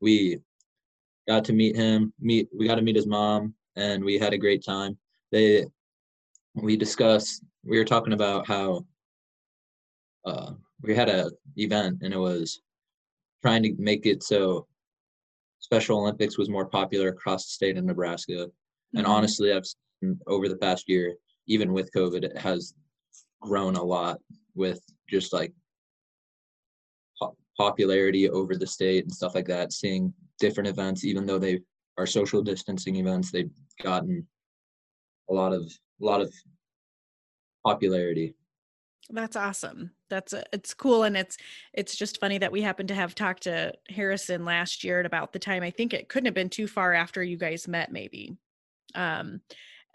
We 0.00 0.38
got 1.28 1.44
to 1.46 1.52
meet 1.52 1.74
him. 1.74 2.12
Meet 2.20 2.48
we 2.56 2.66
got 2.66 2.76
to 2.76 2.82
meet 2.82 2.96
his 2.96 3.08
mom, 3.08 3.54
and 3.76 4.04
we 4.04 4.16
had 4.16 4.32
a 4.32 4.38
great 4.38 4.64
time. 4.64 4.96
They 5.32 5.66
we 6.54 6.76
discussed. 6.76 7.42
We 7.64 7.76
were 7.76 7.84
talking 7.84 8.12
about 8.12 8.46
how 8.46 8.86
uh, 10.24 10.52
we 10.82 10.94
had 10.94 11.08
a 11.08 11.30
event, 11.56 11.98
and 12.02 12.14
it 12.14 12.18
was 12.18 12.62
trying 13.42 13.62
to 13.64 13.74
make 13.78 14.06
it 14.06 14.22
so 14.22 14.66
Special 15.58 15.98
Olympics 15.98 16.38
was 16.38 16.48
more 16.48 16.66
popular 16.66 17.08
across 17.08 17.44
the 17.44 17.50
state 17.50 17.76
of 17.76 17.84
Nebraska. 17.84 18.50
And 18.94 19.06
Mhm. 19.06 19.10
honestly, 19.10 19.52
I've 19.52 19.66
seen 19.66 20.18
over 20.26 20.48
the 20.48 20.56
past 20.56 20.88
year, 20.88 21.16
even 21.46 21.72
with 21.72 21.92
COVID, 21.92 22.24
it 22.24 22.36
has 22.38 22.74
grown 23.40 23.76
a 23.76 23.82
lot 23.82 24.20
with 24.54 24.80
just 25.08 25.32
like 25.32 25.52
po- 27.18 27.36
popularity 27.56 28.28
over 28.28 28.56
the 28.56 28.66
state 28.66 29.04
and 29.04 29.12
stuff 29.12 29.34
like 29.34 29.46
that. 29.46 29.72
Seeing 29.72 30.12
different 30.38 30.68
events, 30.68 31.04
even 31.04 31.26
though 31.26 31.38
they 31.38 31.60
are 31.98 32.06
social 32.06 32.42
distancing 32.42 32.96
events, 32.96 33.30
they've 33.30 33.50
gotten 33.82 34.26
a 35.28 35.32
lot 35.34 35.52
of 35.52 35.62
a 36.00 36.04
lot 36.04 36.20
of 36.20 36.32
popularity. 37.64 38.34
That's 39.10 39.36
awesome. 39.36 39.90
That's 40.08 40.32
a, 40.32 40.44
it's 40.52 40.72
cool 40.72 41.02
and 41.02 41.16
it's 41.16 41.36
it's 41.72 41.96
just 41.96 42.20
funny 42.20 42.38
that 42.38 42.52
we 42.52 42.62
happened 42.62 42.88
to 42.88 42.94
have 42.94 43.14
talked 43.14 43.42
to 43.44 43.72
Harrison 43.88 44.44
last 44.44 44.82
year 44.84 45.00
at 45.00 45.06
about 45.06 45.32
the 45.32 45.38
time 45.38 45.62
I 45.62 45.70
think 45.70 45.92
it 45.92 46.08
couldn't 46.08 46.26
have 46.26 46.34
been 46.34 46.48
too 46.48 46.66
far 46.66 46.94
after 46.94 47.22
you 47.22 47.36
guys 47.36 47.68
met 47.68 47.92
maybe. 47.92 48.36
Um 48.94 49.40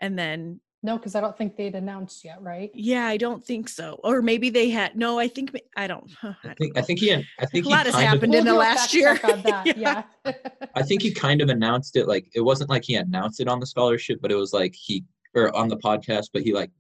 and 0.02 0.18
then 0.20 0.60
no 0.84 0.98
because 0.98 1.16
i 1.16 1.22
don't 1.22 1.36
think 1.38 1.56
they'd 1.56 1.74
announced 1.74 2.24
yet 2.24 2.40
right 2.42 2.70
yeah, 2.75 3.06
I 3.08 3.18
don't 3.18 3.44
think 3.44 3.70
so. 3.70 4.00
Or 4.04 4.22
maybe 4.22 4.50
they 4.52 4.70
had 4.70 4.96
no, 4.96 5.18
I 5.18 5.28
think 5.28 5.52
I 5.75 5.88
don't 5.88 6.12
I, 6.22 6.28
I 6.28 6.36
don't 6.44 6.58
think 6.60 6.78
I 6.78 6.82
think 6.82 7.00
he 7.00 7.12
I 7.14 7.46
think 7.46 7.66
A 7.66 7.70
he 7.70 7.74
lot 7.75 7.86
has 7.88 7.96
kind 7.96 8.06
of 8.06 8.12
happened. 8.12 8.36
in 8.36 8.46
the 8.46 8.52
do 8.52 8.58
a 8.58 8.60
last 8.60 8.94
year. 8.94 9.16
that 9.24 9.64
Yeah. 9.78 10.04
yeah, 10.25 10.34
I 10.75 10.84
think 10.84 11.02
he 11.02 11.12
kind 11.12 11.42
of 11.42 11.50
announced 11.50 11.96
it 11.96 12.08
like 12.08 12.28
it 12.36 12.42
wasn't 12.42 12.70
like 12.70 12.84
he 12.84 12.96
announced 12.96 13.40
it 13.40 13.48
on 13.48 13.60
the 13.60 13.66
scholarship, 13.66 14.20
but 14.22 14.32
it 14.32 14.36
was 14.36 14.54
like 14.54 14.75
he 14.75 15.04
or 15.34 15.56
on 15.56 15.70
the 15.70 15.78
podcast, 15.78 16.25
but 16.34 16.44
he 16.44 16.54
like 16.54 16.72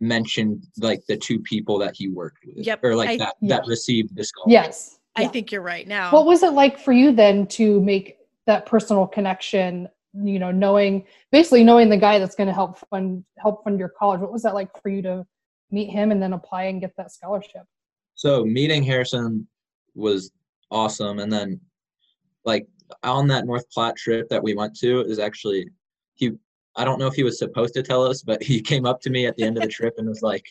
mentioned 0.00 0.64
like 0.78 1.04
the 1.06 1.16
two 1.16 1.38
people 1.40 1.78
that 1.78 1.94
he 1.96 2.08
worked 2.08 2.44
with. 2.46 2.66
Yep, 2.66 2.80
Or 2.84 2.96
like 2.96 3.10
I- 3.10 3.16
that 3.18 3.34
Yeah. 3.40 3.56
that 3.58 3.66
received 3.66 4.16
the 4.16 4.24
scholarship. 4.24 4.52
yes 4.52 4.98
I 5.16 5.22
yeah. 5.22 5.28
think 5.28 5.52
you're 5.52 5.62
right 5.62 5.86
now. 5.86 6.10
what 6.10 6.24
was 6.26 6.42
it 6.42 6.52
like 6.52 6.78
for 6.78 6.92
you 6.92 7.12
then 7.12 7.46
to 7.48 7.80
make 7.80 8.16
that 8.46 8.64
personal 8.66 9.06
connection 9.06 9.88
you 10.14 10.38
know 10.38 10.50
knowing 10.50 11.04
basically 11.30 11.62
knowing 11.62 11.88
the 11.88 11.96
guy 11.96 12.18
that's 12.18 12.34
going 12.34 12.48
to 12.48 12.52
help 12.52 12.78
fund 12.88 13.24
help 13.38 13.62
fund 13.62 13.78
your 13.78 13.88
college 13.88 14.20
what 14.20 14.32
was 14.32 14.42
that 14.42 14.54
like 14.54 14.70
for 14.82 14.88
you 14.88 15.02
to 15.02 15.24
meet 15.70 15.90
him 15.90 16.10
and 16.10 16.20
then 16.20 16.32
apply 16.32 16.64
and 16.64 16.80
get 16.80 16.92
that 16.96 17.12
scholarship 17.12 17.62
So 18.14 18.44
meeting 18.44 18.82
Harrison 18.82 19.46
was 19.94 20.32
awesome. 20.70 21.18
And 21.18 21.32
then 21.32 21.60
like 22.44 22.66
on 23.02 23.28
that 23.28 23.46
North 23.46 23.70
Platte 23.70 23.96
trip 23.96 24.28
that 24.28 24.42
we 24.42 24.54
went 24.54 24.76
to 24.78 25.00
is 25.02 25.18
actually 25.18 25.68
he 26.14 26.32
I 26.76 26.84
don't 26.84 26.98
know 26.98 27.08
if 27.08 27.14
he 27.14 27.24
was 27.24 27.38
supposed 27.38 27.74
to 27.74 27.82
tell 27.82 28.04
us, 28.04 28.22
but 28.22 28.42
he 28.50 28.60
came 28.60 28.86
up 28.86 29.00
to 29.02 29.10
me 29.10 29.26
at 29.26 29.36
the 29.36 29.44
end 29.44 29.56
of 29.56 29.62
the 29.62 29.68
trip 29.78 29.94
and 29.98 30.08
was 30.08 30.22
like 30.22 30.46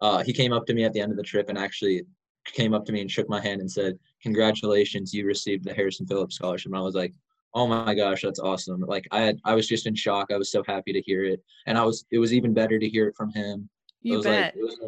uh 0.00 0.22
he 0.22 0.32
came 0.32 0.52
up 0.52 0.66
to 0.66 0.74
me 0.74 0.84
at 0.84 0.92
the 0.92 1.00
end 1.00 1.10
of 1.10 1.16
the 1.16 1.22
trip 1.22 1.48
and 1.48 1.58
actually 1.58 2.02
came 2.44 2.74
up 2.74 2.84
to 2.86 2.92
me 2.92 3.00
and 3.00 3.10
shook 3.10 3.28
my 3.28 3.40
hand 3.40 3.60
and 3.60 3.70
said, 3.70 3.98
Congratulations, 4.22 5.12
you 5.12 5.26
received 5.26 5.64
the 5.64 5.74
Harrison 5.74 6.06
Phillips 6.06 6.36
scholarship. 6.36 6.70
And 6.70 6.78
I 6.78 6.82
was 6.82 6.94
like, 6.94 7.12
Oh 7.56 7.66
my 7.66 7.94
gosh, 7.94 8.20
that's 8.20 8.38
awesome. 8.38 8.82
Like 8.82 9.08
I 9.10 9.22
had 9.22 9.40
I 9.44 9.54
was 9.54 9.66
just 9.66 9.86
in 9.86 9.94
shock. 9.94 10.26
I 10.30 10.36
was 10.36 10.50
so 10.52 10.62
happy 10.66 10.92
to 10.92 11.00
hear 11.00 11.24
it. 11.24 11.42
And 11.66 11.78
I 11.78 11.84
was 11.84 12.04
it 12.10 12.18
was 12.18 12.34
even 12.34 12.52
better 12.52 12.78
to 12.78 12.86
hear 12.88 13.08
it 13.08 13.16
from 13.16 13.30
him. 13.32 13.70
it 14.04 14.08
you 14.10 14.16
was 14.18 14.26
bet. 14.26 14.44
like 14.44 14.54
it 14.56 14.62
was 14.62 14.78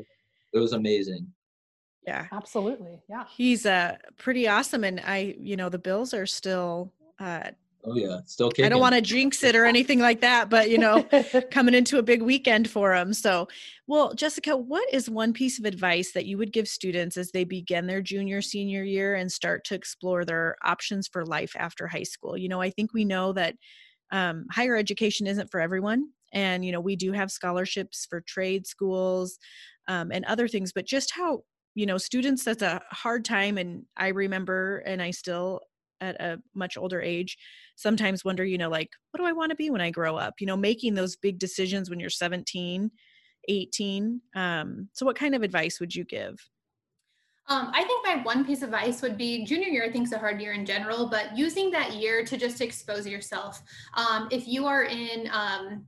it 0.52 0.58
was 0.58 0.72
amazing. 0.74 1.26
yeah. 2.06 2.26
absolutely 2.30 3.00
yeah 3.08 3.24
He's 3.36 3.64
uh 3.64 3.96
pretty 4.18 4.46
awesome 4.48 4.84
and 4.84 5.00
I 5.00 5.34
you 5.40 5.56
know 5.56 5.70
the 5.70 5.78
Bills 5.78 6.12
are 6.12 6.26
still 6.26 6.92
uh 7.18 7.50
Oh 7.84 7.94
yeah, 7.94 8.20
still 8.24 8.50
kicking. 8.50 8.64
I 8.64 8.68
don't 8.68 8.80
want 8.80 8.96
to 8.96 9.00
jinx 9.00 9.42
it 9.44 9.54
or 9.54 9.64
anything 9.64 10.00
like 10.00 10.20
that, 10.20 10.50
but 10.50 10.68
you 10.68 10.78
know, 10.78 11.06
coming 11.50 11.74
into 11.74 11.98
a 11.98 12.02
big 12.02 12.22
weekend 12.22 12.68
for 12.68 12.94
them. 12.94 13.14
So, 13.14 13.48
well, 13.86 14.14
Jessica, 14.14 14.56
what 14.56 14.92
is 14.92 15.08
one 15.08 15.32
piece 15.32 15.58
of 15.58 15.64
advice 15.64 16.12
that 16.12 16.26
you 16.26 16.38
would 16.38 16.52
give 16.52 16.68
students 16.68 17.16
as 17.16 17.30
they 17.30 17.44
begin 17.44 17.86
their 17.86 18.02
junior, 18.02 18.42
senior 18.42 18.82
year 18.82 19.14
and 19.14 19.30
start 19.30 19.64
to 19.64 19.74
explore 19.74 20.24
their 20.24 20.56
options 20.64 21.06
for 21.06 21.24
life 21.24 21.54
after 21.56 21.86
high 21.86 22.02
school? 22.02 22.36
You 22.36 22.48
know, 22.48 22.60
I 22.60 22.70
think 22.70 22.92
we 22.92 23.04
know 23.04 23.32
that 23.34 23.54
um, 24.10 24.46
higher 24.50 24.76
education 24.76 25.26
isn't 25.26 25.50
for 25.50 25.60
everyone. 25.60 26.08
And, 26.32 26.64
you 26.64 26.72
know, 26.72 26.80
we 26.80 26.96
do 26.96 27.12
have 27.12 27.30
scholarships 27.30 28.06
for 28.08 28.20
trade 28.20 28.66
schools 28.66 29.38
um, 29.86 30.10
and 30.12 30.24
other 30.24 30.48
things, 30.48 30.72
but 30.72 30.84
just 30.84 31.12
how, 31.14 31.42
you 31.74 31.86
know, 31.86 31.96
students, 31.96 32.44
that's 32.44 32.62
a 32.62 32.82
hard 32.90 33.24
time. 33.24 33.56
And 33.56 33.84
I 33.96 34.08
remember, 34.08 34.78
and 34.78 35.00
I 35.00 35.12
still, 35.12 35.60
at 36.00 36.20
a 36.20 36.38
much 36.54 36.76
older 36.76 37.00
age, 37.00 37.36
sometimes 37.76 38.24
wonder, 38.24 38.44
you 38.44 38.58
know, 38.58 38.68
like, 38.68 38.90
what 39.10 39.18
do 39.18 39.26
I 39.26 39.32
want 39.32 39.50
to 39.50 39.56
be 39.56 39.70
when 39.70 39.80
I 39.80 39.90
grow 39.90 40.16
up? 40.16 40.34
You 40.40 40.46
know, 40.46 40.56
making 40.56 40.94
those 40.94 41.16
big 41.16 41.38
decisions 41.38 41.90
when 41.90 42.00
you're 42.00 42.10
17, 42.10 42.90
18. 43.48 44.20
Um, 44.34 44.88
so, 44.92 45.06
what 45.06 45.16
kind 45.16 45.34
of 45.34 45.42
advice 45.42 45.80
would 45.80 45.94
you 45.94 46.04
give? 46.04 46.36
Um, 47.48 47.70
I 47.72 47.82
think 47.84 48.06
my 48.06 48.22
one 48.24 48.44
piece 48.44 48.62
of 48.62 48.68
advice 48.68 49.00
would 49.00 49.16
be 49.16 49.44
junior 49.44 49.68
year, 49.68 49.84
I 49.84 49.90
think 49.90 50.06
is 50.06 50.12
a 50.12 50.18
hard 50.18 50.40
year 50.40 50.52
in 50.52 50.66
general, 50.66 51.08
but 51.08 51.36
using 51.36 51.70
that 51.70 51.94
year 51.94 52.22
to 52.24 52.36
just 52.36 52.60
expose 52.60 53.06
yourself. 53.06 53.62
Um, 53.94 54.28
if 54.30 54.46
you 54.46 54.66
are 54.66 54.84
in 54.84 55.30
um, 55.32 55.86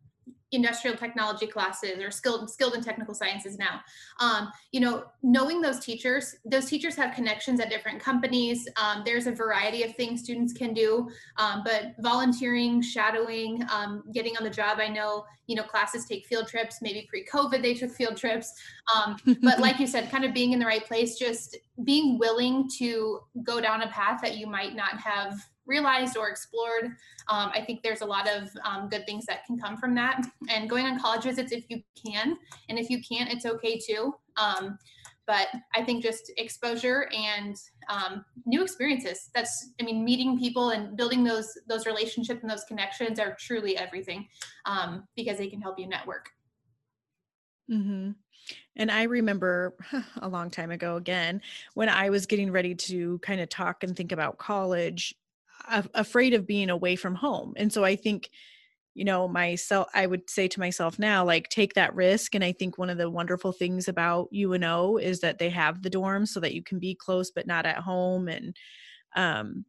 industrial 0.52 0.96
technology 0.96 1.46
classes 1.46 2.02
or 2.02 2.10
skilled 2.10 2.50
skilled 2.50 2.74
in 2.74 2.82
technical 2.82 3.14
sciences 3.14 3.58
now. 3.58 3.80
Um, 4.20 4.52
you 4.72 4.80
know 4.80 5.04
knowing 5.22 5.60
those 5.60 5.80
teachers 5.80 6.34
those 6.44 6.66
teachers 6.66 6.96
have 6.96 7.14
connections 7.14 7.60
at 7.60 7.70
different 7.70 8.00
companies. 8.00 8.68
Um, 8.76 9.02
there's 9.04 9.26
a 9.26 9.32
variety 9.32 9.82
of 9.82 9.94
things 9.96 10.22
students 10.22 10.52
can 10.52 10.74
do 10.74 11.08
um, 11.36 11.62
but 11.64 11.94
volunteering 12.00 12.82
shadowing 12.82 13.64
um, 13.70 14.02
getting 14.12 14.36
on 14.36 14.44
the 14.44 14.50
job 14.50 14.78
i 14.80 14.88
know 14.88 15.24
you 15.50 15.56
know 15.56 15.64
classes 15.64 16.06
take 16.06 16.24
field 16.26 16.46
trips. 16.46 16.80
Maybe 16.80 17.06
pre-covid 17.10 17.60
they 17.60 17.74
took 17.74 17.90
field 17.90 18.16
trips. 18.16 18.54
Um, 18.94 19.16
but 19.42 19.58
like 19.66 19.80
you 19.80 19.86
said 19.88 20.08
kind 20.08 20.24
of 20.24 20.32
being 20.32 20.52
in 20.52 20.60
the 20.60 20.64
right 20.64 20.86
place 20.86 21.18
just 21.18 21.58
being 21.82 22.18
willing 22.18 22.70
to 22.78 23.20
go 23.42 23.60
down 23.60 23.82
a 23.82 23.88
path 23.88 24.20
that 24.22 24.36
you 24.36 24.46
might 24.46 24.76
not 24.76 24.98
have 24.98 25.34
realized 25.66 26.16
or 26.16 26.28
explored. 26.28 26.86
Um, 27.28 27.50
I 27.54 27.62
think 27.64 27.82
there's 27.82 28.00
a 28.00 28.06
lot 28.06 28.28
of 28.28 28.48
um, 28.64 28.88
good 28.88 29.06
things 29.06 29.26
that 29.26 29.44
can 29.46 29.58
come 29.58 29.76
from 29.76 29.94
that. 29.94 30.26
And 30.48 30.68
going 30.68 30.86
on 30.86 30.98
college 30.98 31.24
visits 31.24 31.52
if 31.52 31.64
you 31.68 31.82
can, 32.04 32.36
and 32.68 32.78
if 32.78 32.90
you 32.90 33.00
can't, 33.02 33.30
it's 33.30 33.46
okay 33.46 33.78
too. 33.78 34.14
Um, 34.36 34.78
but 35.26 35.48
I 35.74 35.84
think 35.84 36.02
just 36.02 36.32
exposure 36.38 37.08
and 37.16 37.54
um, 37.88 38.24
new 38.46 38.62
experiences. 38.62 39.30
That's, 39.32 39.70
I 39.80 39.84
mean, 39.84 40.04
meeting 40.04 40.38
people 40.38 40.70
and 40.70 40.96
building 40.96 41.22
those 41.22 41.56
those 41.68 41.86
relationships 41.86 42.40
and 42.42 42.50
those 42.50 42.64
connections 42.64 43.20
are 43.20 43.36
truly 43.38 43.76
everything 43.76 44.26
um, 44.66 45.04
because 45.14 45.38
they 45.38 45.46
can 45.46 45.60
help 45.60 45.78
you 45.78 45.88
network. 45.88 46.30
Mm-hmm. 47.70 48.10
And 48.76 48.90
I 48.90 49.04
remember 49.04 49.76
a 50.20 50.28
long 50.28 50.50
time 50.50 50.70
ago 50.70 50.96
again 50.96 51.40
when 51.74 51.88
I 51.88 52.10
was 52.10 52.26
getting 52.26 52.50
ready 52.50 52.74
to 52.74 53.18
kind 53.20 53.40
of 53.40 53.48
talk 53.48 53.84
and 53.84 53.96
think 53.96 54.12
about 54.12 54.38
college 54.38 55.14
afraid 55.94 56.34
of 56.34 56.46
being 56.46 56.70
away 56.70 56.96
from 56.96 57.14
home 57.14 57.52
and 57.56 57.72
so 57.72 57.84
i 57.84 57.94
think 57.96 58.30
you 58.94 59.04
know 59.04 59.28
myself 59.28 59.86
i 59.94 60.06
would 60.06 60.28
say 60.28 60.48
to 60.48 60.60
myself 60.60 60.98
now 60.98 61.24
like 61.24 61.48
take 61.48 61.74
that 61.74 61.94
risk 61.94 62.34
and 62.34 62.42
i 62.42 62.52
think 62.52 62.76
one 62.76 62.90
of 62.90 62.98
the 62.98 63.08
wonderful 63.08 63.52
things 63.52 63.88
about 63.88 64.28
uno 64.34 64.96
is 64.96 65.20
that 65.20 65.38
they 65.38 65.50
have 65.50 65.82
the 65.82 65.90
dorms 65.90 66.28
so 66.28 66.40
that 66.40 66.54
you 66.54 66.62
can 66.62 66.78
be 66.78 66.94
close 66.94 67.30
but 67.30 67.46
not 67.46 67.66
at 67.66 67.78
home 67.78 68.28
and 68.28 68.56
um 69.16 69.64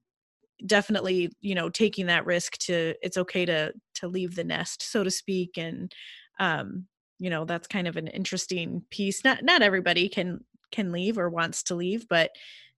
definitely 0.66 1.32
you 1.42 1.56
know 1.56 1.70
taking 1.70 2.08
that 2.08 2.26
risk 2.26 2.58
to 2.58 2.94
it's 3.02 3.18
okay 3.18 3.46
to 3.46 3.74
to 3.94 4.08
leave 4.08 4.36
the 4.36 4.44
nest 4.44 4.84
so 4.84 5.04
to 5.04 5.12
speak 5.12 5.58
and 5.58 5.94
um 6.40 6.86
you 7.22 7.30
know 7.30 7.46
that's 7.46 7.68
kind 7.68 7.88
of 7.88 7.98
an 7.98 8.08
interesting 8.08 8.84
piece. 8.90 9.24
Not 9.24 9.44
not 9.44 9.62
everybody 9.62 10.10
can 10.10 10.44
can 10.72 10.92
leave 10.92 11.18
or 11.18 11.30
wants 11.30 11.64
to 11.64 11.76
leave 11.76 12.08
but 12.10 12.32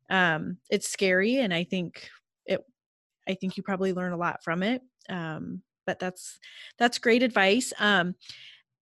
um 0.10 0.58
it's 0.70 0.90
scary 0.90 1.38
and 1.38 1.54
i 1.54 1.64
think 1.64 2.10
I 3.28 3.34
think 3.34 3.58
you 3.58 3.64
probably 3.64 3.94
learn 3.94 4.14
a 4.14 4.18
lot 4.18 4.44
from 4.44 4.64
it. 4.64 4.82
Um, 5.10 5.62
but 5.86 6.00
that's 6.00 6.40
that's 6.80 6.98
great 6.98 7.24
advice. 7.24 7.74
Um, 7.80 8.16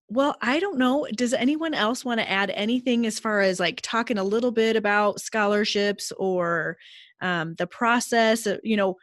well, 0.10 0.36
I 0.42 0.60
don't 0.60 0.78
know. 0.78 1.08
Does 1.16 1.34
anyone 1.34 1.74
else 1.74 2.04
want 2.04 2.20
to 2.20 2.30
add 2.30 2.50
anything 2.52 3.06
as 3.06 3.18
far 3.18 3.40
as 3.42 3.60
like 3.60 3.80
talking 3.82 4.18
a 4.18 4.24
little 4.24 4.52
bit 4.52 4.76
about 4.76 5.22
scholarships 5.22 6.12
or 6.18 6.78
um, 7.22 7.56
the 7.58 7.68
process? 7.68 8.46
Of, 8.46 8.60
you 8.62 8.76
know, 8.76 8.98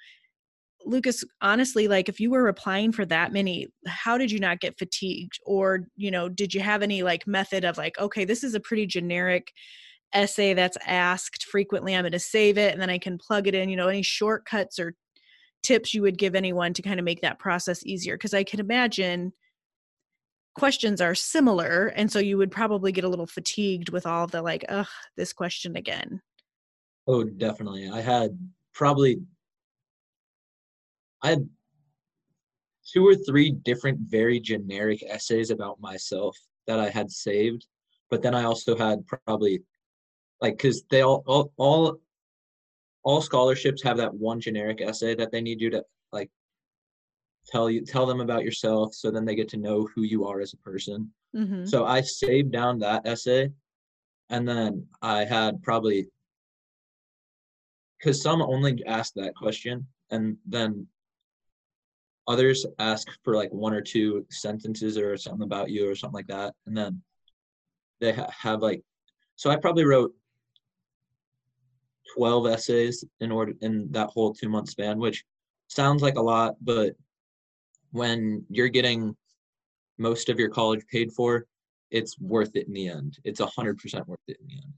Lucas, 0.85 1.25
honestly, 1.41 1.89
like 1.89 2.09
if 2.11 2.21
you 2.21 2.31
were 2.31 2.49
applying 2.49 2.93
for 2.93 3.07
that 3.07 3.33
many, 3.33 3.69
how 3.87 4.19
did 4.19 4.31
you 4.31 4.39
not 4.39 4.61
get 4.61 4.79
fatigued? 4.79 5.39
Or, 5.47 5.87
you 5.97 6.11
know, 6.11 6.29
did 6.29 6.53
you 6.55 6.61
have 6.61 6.83
any 6.83 7.03
like 7.03 7.27
method 7.27 7.65
of 7.65 7.79
like, 7.79 7.99
okay, 7.99 8.27
this 8.27 8.45
is 8.45 8.55
a 8.55 8.61
pretty 8.61 8.87
generic 8.87 9.53
essay 10.15 10.55
that's 10.55 10.79
asked 10.87 11.45
frequently. 11.45 11.95
I'm 11.95 12.03
going 12.03 12.13
to 12.13 12.19
save 12.19 12.59
it 12.59 12.73
and 12.73 12.81
then 12.81 12.91
I 12.91 12.99
can 12.99 13.19
plug 13.19 13.47
it 13.47 13.55
in, 13.55 13.69
you 13.69 13.77
know, 13.77 13.89
any 13.89 14.03
shortcuts 14.03 14.79
or 14.79 14.95
tips 15.63 15.95
you 15.95 16.03
would 16.03 16.19
give 16.19 16.35
anyone 16.35 16.73
to 16.73 16.83
kind 16.83 16.99
of 16.99 17.05
make 17.05 17.21
that 17.23 17.39
process 17.39 17.85
easier 17.85 18.17
because 18.17 18.35
i 18.35 18.45
can 18.45 18.61
imagine 18.61 19.33
questions 20.55 21.01
are 21.01 21.15
similar 21.15 21.87
and 21.95 22.11
so 22.11 22.19
you 22.19 22.37
would 22.37 22.51
probably 22.51 22.91
get 22.91 23.05
a 23.05 23.09
little 23.09 23.27
fatigued 23.27 23.91
with 23.91 24.07
all 24.07 24.27
the 24.27 24.43
like 24.43 24.65
ugh 24.69 24.89
this 25.17 25.33
question 25.33 25.77
again. 25.77 26.21
Oh 27.07 27.23
definitely 27.25 27.89
i 27.89 28.01
had 28.01 28.37
probably 28.75 29.21
i 31.23 31.31
had 31.31 31.49
two 32.93 33.07
or 33.07 33.15
three 33.15 33.51
different 33.51 33.99
very 34.01 34.41
generic 34.41 35.03
essays 35.09 35.51
about 35.51 35.81
myself 35.81 36.37
that 36.67 36.79
i 36.79 36.89
had 36.89 37.11
saved 37.11 37.67
but 38.11 38.23
then 38.23 38.35
i 38.35 38.45
also 38.45 38.77
had 38.77 39.07
probably 39.07 39.63
like 40.41 40.57
because 40.57 40.83
they 40.91 41.03
all, 41.03 41.23
all 41.27 41.53
all 41.57 41.99
all 43.05 43.21
scholarships 43.21 43.83
have 43.83 43.97
that 43.97 44.15
one 44.15 44.41
generic 44.41 44.81
essay 44.81 45.15
that 45.15 45.31
they 45.33 45.41
need 45.41 45.61
you 45.61 45.71
to 45.71 45.83
like 46.13 46.31
tell 47.47 47.71
you 47.71 47.85
tell 47.85 48.07
them 48.07 48.21
about 48.21 48.45
yourself 48.45 48.95
so 48.95 49.11
then 49.11 49.25
they 49.25 49.35
get 49.35 49.49
to 49.49 49.57
know 49.57 49.89
who 49.95 50.03
you 50.03 50.27
are 50.27 50.41
as 50.41 50.53
a 50.53 50.59
person 50.59 51.11
mm-hmm. 51.35 51.65
so 51.65 51.85
i 51.87 52.01
saved 52.01 52.53
down 52.53 52.79
that 52.79 53.07
essay 53.07 53.51
and 54.31 54.47
then 54.49 54.87
i 55.03 55.25
had 55.25 55.63
probably 55.63 56.07
because 57.99 58.23
some 58.23 58.43
only 58.43 58.83
ask 58.87 59.13
that 59.15 59.35
question 59.35 59.87
and 60.11 60.37
then 60.47 60.87
others 62.27 62.67
ask 62.79 63.09
for 63.25 63.35
like 63.35 63.51
one 63.53 63.73
or 63.73 63.81
two 63.81 64.25
sentences 64.31 64.99
or 64.99 65.17
something 65.17 65.43
about 65.43 65.71
you 65.71 65.89
or 65.89 65.95
something 65.95 66.15
like 66.15 66.27
that 66.27 66.55
and 66.67 66.77
then 66.77 67.01
they 68.01 68.13
ha- 68.13 68.31
have 68.31 68.61
like 68.61 68.83
so 69.37 69.51
i 69.51 69.57
probably 69.57 69.85
wrote 69.85 70.13
12 72.19 72.47
essays 72.49 73.05
in 73.21 73.31
order 73.31 73.53
in 73.61 73.91
that 73.93 74.11
whole 74.11 74.35
two 74.35 74.49
month 74.49 74.69
span, 74.69 74.99
which 74.99 75.25
sounds 75.69 76.03
like 76.03 76.17
a 76.17 76.23
lot, 76.23 76.57
but 76.61 76.95
when 77.93 78.45
you're 78.51 78.69
getting 78.69 79.17
most 79.99 80.29
of 80.29 80.39
your 80.39 80.51
college 80.51 80.85
paid 80.91 81.13
for, 81.13 81.47
it's 81.91 82.19
worth 82.19 82.55
it 82.55 82.67
in 82.67 82.75
the 82.75 82.89
end. 82.89 83.19
It's 83.25 83.41
a 83.41 83.47
hundred 83.47 83.79
percent 83.79 84.07
worth 84.09 84.19
it 84.27 84.37
in 84.41 84.47
the 84.49 84.55
end. 84.55 84.73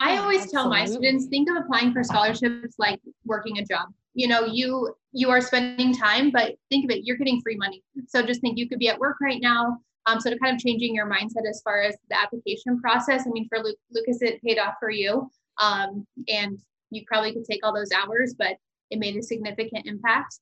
I 0.00 0.18
always 0.18 0.50
tell 0.50 0.68
my 0.68 0.84
students 0.84 1.26
think 1.26 1.48
of 1.50 1.56
applying 1.56 1.92
for 1.92 2.02
scholarships 2.02 2.74
like 2.78 3.00
working 3.24 3.58
a 3.58 3.64
job. 3.64 3.88
You 4.14 4.28
know, 4.28 4.44
you 4.44 4.94
you 5.12 5.30
are 5.30 5.40
spending 5.40 5.94
time, 5.94 6.30
but 6.30 6.56
think 6.70 6.84
of 6.84 6.96
it, 6.96 7.04
you're 7.04 7.16
getting 7.16 7.40
free 7.40 7.56
money. 7.56 7.82
So 8.08 8.22
just 8.22 8.40
think 8.40 8.58
you 8.58 8.68
could 8.68 8.78
be 8.78 8.88
at 8.88 8.98
work 8.98 9.16
right 9.22 9.40
now. 9.40 9.78
Um, 10.06 10.18
so 10.18 10.30
to 10.30 10.38
kind 10.38 10.56
of 10.56 10.62
changing 10.62 10.94
your 10.94 11.08
mindset 11.08 11.48
as 11.48 11.60
far 11.62 11.82
as 11.82 11.94
the 12.08 12.20
application 12.20 12.80
process. 12.80 13.24
I 13.26 13.30
mean, 13.30 13.46
for 13.48 13.58
Lu- 13.58 13.74
Lucas, 13.92 14.22
it 14.22 14.42
paid 14.42 14.58
off 14.58 14.74
for 14.80 14.90
you. 14.90 15.30
Um, 15.58 16.06
and 16.28 16.58
you 16.90 17.04
probably 17.06 17.32
could 17.32 17.44
take 17.44 17.64
all 17.64 17.74
those 17.74 17.92
hours, 17.92 18.34
but 18.38 18.56
it 18.90 18.98
made 18.98 19.16
a 19.16 19.22
significant 19.22 19.86
impact. 19.86 20.38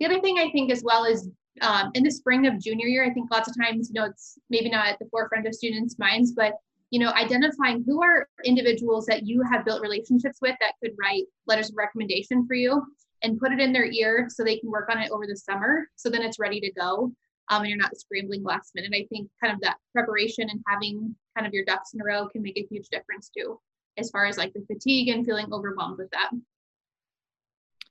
The 0.00 0.06
other 0.06 0.20
thing 0.20 0.38
I 0.38 0.50
think 0.50 0.70
as 0.70 0.82
well 0.84 1.04
is 1.04 1.28
um, 1.60 1.90
in 1.94 2.02
the 2.02 2.10
spring 2.10 2.46
of 2.46 2.58
junior 2.58 2.86
year, 2.86 3.04
I 3.04 3.12
think 3.12 3.30
lots 3.30 3.48
of 3.48 3.56
times, 3.60 3.90
you 3.92 4.00
know, 4.00 4.06
it's 4.06 4.38
maybe 4.48 4.70
not 4.70 4.86
at 4.86 4.98
the 4.98 5.08
forefront 5.10 5.46
of 5.46 5.54
students' 5.54 5.98
minds, 5.98 6.32
but 6.32 6.54
you 6.90 6.98
know, 6.98 7.10
identifying 7.12 7.82
who 7.86 8.02
are 8.02 8.28
individuals 8.44 9.06
that 9.06 9.26
you 9.26 9.42
have 9.50 9.64
built 9.64 9.80
relationships 9.80 10.38
with 10.42 10.54
that 10.60 10.74
could 10.82 10.92
write 11.00 11.24
letters 11.46 11.70
of 11.70 11.76
recommendation 11.76 12.46
for 12.46 12.54
you 12.54 12.82
and 13.22 13.38
put 13.38 13.50
it 13.50 13.60
in 13.60 13.72
their 13.72 13.86
ear 13.86 14.26
so 14.28 14.44
they 14.44 14.58
can 14.58 14.70
work 14.70 14.90
on 14.90 14.98
it 14.98 15.10
over 15.10 15.26
the 15.26 15.36
summer. 15.36 15.88
So 15.96 16.10
then 16.10 16.22
it's 16.22 16.38
ready 16.38 16.60
to 16.60 16.72
go. 16.72 17.10
Um, 17.48 17.62
and 17.62 17.68
you're 17.68 17.78
not 17.78 17.96
scrambling 17.96 18.42
last 18.42 18.72
minute. 18.74 18.92
I 18.94 19.06
think 19.08 19.28
kind 19.42 19.54
of 19.54 19.60
that 19.62 19.78
preparation 19.94 20.48
and 20.50 20.60
having 20.68 21.14
kind 21.34 21.46
of 21.46 21.54
your 21.54 21.64
ducks 21.64 21.94
in 21.94 22.00
a 22.00 22.04
row 22.04 22.28
can 22.28 22.42
make 22.42 22.58
a 22.58 22.66
huge 22.70 22.88
difference 22.88 23.30
too 23.36 23.58
as 23.98 24.10
far 24.10 24.26
as 24.26 24.36
like 24.36 24.52
the 24.52 24.64
fatigue 24.66 25.08
and 25.08 25.24
feeling 25.24 25.52
overwhelmed 25.52 25.98
with 25.98 26.10
that. 26.10 26.30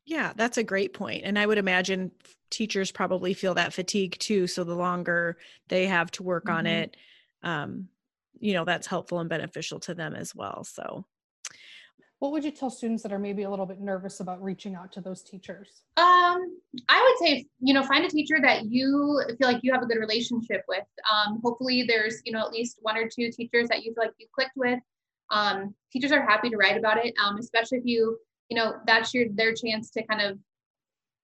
Yeah, 0.05 0.33
that's 0.35 0.57
a 0.57 0.63
great 0.63 0.93
point. 0.93 1.23
And 1.25 1.37
I 1.37 1.45
would 1.45 1.57
imagine 1.57 2.11
teachers 2.49 2.91
probably 2.91 3.33
feel 3.33 3.53
that 3.53 3.73
fatigue 3.73 4.17
too. 4.19 4.47
So 4.47 4.63
the 4.63 4.75
longer 4.75 5.37
they 5.69 5.87
have 5.87 6.11
to 6.11 6.23
work 6.23 6.45
mm-hmm. 6.45 6.57
on 6.57 6.67
it, 6.67 6.97
um, 7.43 7.87
you 8.39 8.53
know, 8.53 8.65
that's 8.65 8.87
helpful 8.87 9.19
and 9.19 9.29
beneficial 9.29 9.79
to 9.81 9.93
them 9.93 10.15
as 10.15 10.35
well. 10.35 10.63
So 10.63 11.05
what 12.21 12.31
would 12.33 12.43
you 12.43 12.51
tell 12.51 12.69
students 12.69 13.01
that 13.01 13.11
are 13.11 13.17
maybe 13.17 13.43
a 13.43 13.49
little 13.49 13.65
bit 13.65 13.81
nervous 13.81 14.19
about 14.19 14.43
reaching 14.43 14.75
out 14.75 14.91
to 14.91 15.01
those 15.01 15.23
teachers? 15.23 15.81
Um, 15.97 16.55
I 16.87 17.01
would 17.01 17.27
say, 17.27 17.47
you 17.61 17.73
know, 17.73 17.81
find 17.81 18.05
a 18.05 18.09
teacher 18.09 18.35
that 18.43 18.65
you 18.65 19.23
feel 19.39 19.47
like 19.47 19.63
you 19.63 19.73
have 19.73 19.81
a 19.81 19.87
good 19.87 19.97
relationship 19.97 20.61
with. 20.67 20.83
Um, 21.11 21.39
hopefully 21.43 21.81
there's, 21.81 22.21
you 22.23 22.31
know, 22.31 22.45
at 22.45 22.51
least 22.51 22.77
one 22.81 22.95
or 22.95 23.09
two 23.09 23.31
teachers 23.31 23.69
that 23.69 23.83
you 23.83 23.95
feel 23.95 24.03
like 24.03 24.13
you 24.19 24.27
clicked 24.35 24.55
with 24.55 24.77
um, 25.31 25.73
teachers 25.91 26.11
are 26.11 26.25
happy 26.25 26.49
to 26.49 26.57
write 26.57 26.77
about 26.77 27.03
it, 27.03 27.13
um, 27.23 27.37
especially 27.37 27.79
if 27.79 27.85
you, 27.85 28.17
you 28.49 28.57
know, 28.57 28.75
that's 28.85 29.13
your 29.13 29.25
their 29.33 29.53
chance 29.53 29.89
to 29.91 30.03
kind 30.05 30.21
of, 30.21 30.37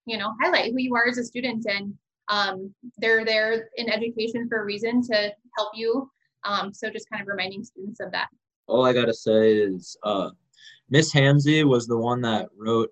you 0.06 0.18
know, 0.18 0.34
highlight 0.42 0.72
who 0.72 0.80
you 0.80 0.96
are 0.96 1.08
as 1.08 1.18
a 1.18 1.24
student, 1.24 1.66
and 1.70 1.94
um, 2.30 2.74
they're 2.98 3.26
there 3.26 3.70
in 3.76 3.90
education 3.90 4.48
for 4.48 4.62
a 4.62 4.66
reason 4.66 5.02
to 5.04 5.32
help 5.58 5.72
you. 5.76 6.10
Um, 6.46 6.74
so 6.74 6.90
just 6.90 7.10
kind 7.10 7.22
of 7.22 7.28
reminding 7.28 7.64
students 7.64 8.00
of 8.00 8.12
that. 8.12 8.28
All 8.68 8.86
I 8.86 8.94
gotta 8.94 9.14
say 9.14 9.58
is, 9.58 9.98
uh, 10.04 10.30
Miss 10.90 11.14
Hamsey 11.14 11.66
was 11.66 11.88
the 11.88 11.98
one 11.98 12.22
that 12.22 12.48
wrote 12.58 12.90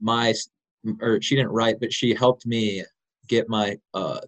my, 0.00 0.32
or 1.00 1.20
she 1.20 1.36
didn't 1.36 1.50
write, 1.50 1.80
but 1.80 1.92
she 1.92 2.14
helped 2.14 2.46
me 2.46 2.84
get 3.26 3.48
my 3.48 3.76
uh, 3.92 4.20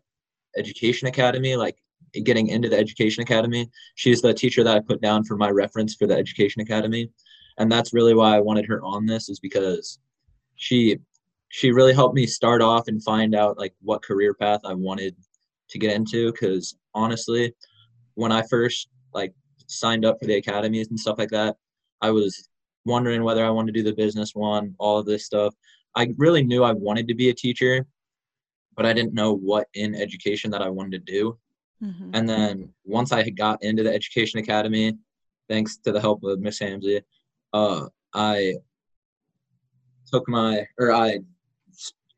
education 0.57 1.09
academy 1.09 1.57
like 1.57 1.79
getting 2.25 2.49
into 2.49 2.69
the 2.69 2.79
Education 2.79 3.23
Academy. 3.23 3.69
She's 3.95 4.23
the 4.23 4.35
teacher 4.35 4.65
that 4.65 4.77
I 4.77 4.81
put 4.81 5.01
down 5.01 5.25
for 5.25 5.37
my 5.37 5.51
reference 5.51 5.95
for 5.95 6.07
the 6.07 6.17
Education 6.17 6.63
Academy. 6.63 7.11
and 7.59 7.71
that's 7.71 7.93
really 7.93 8.15
why 8.15 8.37
I 8.37 8.41
wanted 8.41 8.67
her 8.67 8.83
on 8.83 9.07
this 9.07 9.29
is 9.29 9.41
because 9.41 9.99
she 10.57 10.99
she 11.51 11.73
really 11.73 11.93
helped 11.93 12.15
me 12.15 12.27
start 12.27 12.63
off 12.63 12.87
and 12.89 13.03
find 13.03 13.35
out 13.35 13.59
like 13.59 13.75
what 13.83 14.03
career 14.03 14.35
path 14.35 14.61
I 14.65 14.75
wanted 14.75 15.17
to 15.71 15.79
get 15.79 15.95
into 15.95 16.33
because 16.33 16.77
honestly 16.95 17.53
when 18.15 18.33
I 18.33 18.43
first 18.49 18.89
like 19.13 19.35
signed 19.67 20.05
up 20.05 20.19
for 20.19 20.27
the 20.27 20.37
academies 20.37 20.89
and 20.89 20.99
stuff 20.99 21.19
like 21.19 21.31
that 21.31 21.57
I 22.01 22.11
was 22.11 22.49
wondering 22.85 23.25
whether 23.25 23.45
I 23.45 23.51
wanted 23.51 23.75
to 23.75 23.81
do 23.81 23.85
the 23.85 23.97
business 23.97 24.35
one 24.35 24.75
all 24.79 24.99
of 24.99 25.07
this 25.07 25.27
stuff 25.27 25.55
I 25.97 26.13
really 26.17 26.43
knew 26.43 26.63
I 26.63 26.73
wanted 26.73 27.09
to 27.09 27.15
be 27.15 27.31
a 27.31 27.35
teacher 27.35 27.87
but 28.77 28.87
I 28.87 28.93
didn't 28.93 29.15
know 29.15 29.35
what 29.35 29.67
in 29.75 29.95
education 29.95 30.51
that 30.53 30.63
I 30.63 30.69
wanted 30.69 31.05
to 31.05 31.13
do 31.13 31.39
mm-hmm. 31.83 32.11
and 32.15 32.29
then 32.29 32.73
once 32.85 33.13
I 33.13 33.29
got 33.31 33.63
into 33.63 33.83
the 33.83 33.93
education 33.93 34.41
academy 34.41 34.97
thanks 35.49 35.79
to 35.79 35.93
the 35.93 36.01
help 36.01 36.23
of 36.25 36.41
Miss 36.41 36.61
Hamsey 36.61 37.03
uh, 37.53 37.87
I 38.15 38.55
took 40.11 40.29
my 40.29 40.67
or 40.79 40.93
I 40.93 41.21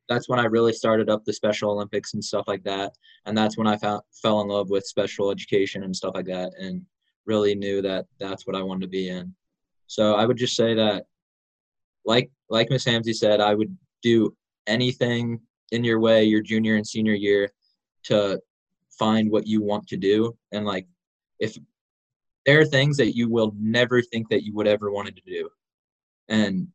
that's 0.09 0.29
when 0.29 0.39
I 0.39 0.45
really 0.45 0.73
started 0.73 1.09
up 1.09 1.25
the 1.25 1.33
Special 1.33 1.71
Olympics 1.71 2.15
and 2.15 2.23
stuff 2.23 2.45
like 2.47 2.63
that. 2.65 2.93
And 3.25 3.37
that's 3.37 3.57
when 3.57 3.67
I 3.67 3.77
found, 3.79 4.03
fell 4.13 4.41
in 4.43 4.49
love 4.49 4.69
with 4.69 4.85
special 4.85 5.31
education 5.31 5.85
and 5.85 5.95
stuff 5.95 6.15
like 6.15 6.27
that 6.27 6.53
and 6.61 6.83
really 7.25 7.55
knew 7.55 7.81
that 7.83 8.07
that's 8.19 8.47
what 8.47 8.57
I 8.57 8.63
wanted 8.63 8.83
to 8.83 8.89
be 8.89 9.09
in. 9.09 9.35
So 9.87 10.15
I 10.15 10.27
would 10.27 10.37
just 10.37 10.57
say 10.57 10.75
that 10.75 11.05
like 12.05 12.31
like 12.51 12.69
Miss 12.71 12.85
Hamsey 12.85 13.15
said, 13.15 13.41
I 13.41 13.55
would 13.55 13.77
do 14.03 14.35
anything 14.67 15.41
in 15.71 15.85
your 15.85 16.01
way 16.01 16.25
your 16.25 16.43
junior 16.43 16.77
and 16.77 16.87
senior 16.87 17.15
year 17.15 17.51
to 18.05 18.41
find 18.99 19.31
what 19.31 19.47
you 19.47 19.63
want 19.63 19.87
to 19.89 19.97
do 19.97 20.37
and 20.53 20.65
like 20.65 20.87
if 21.39 21.57
there 22.45 22.61
are 22.61 22.65
things 22.65 22.97
that 22.97 23.17
you 23.17 23.29
will 23.29 23.55
never 23.59 24.03
think 24.03 24.29
that 24.29 24.43
you 24.43 24.55
would 24.55 24.67
ever 24.67 24.91
wanted 24.91 25.17
to 25.17 25.23
do 25.23 25.49
and 26.29 26.67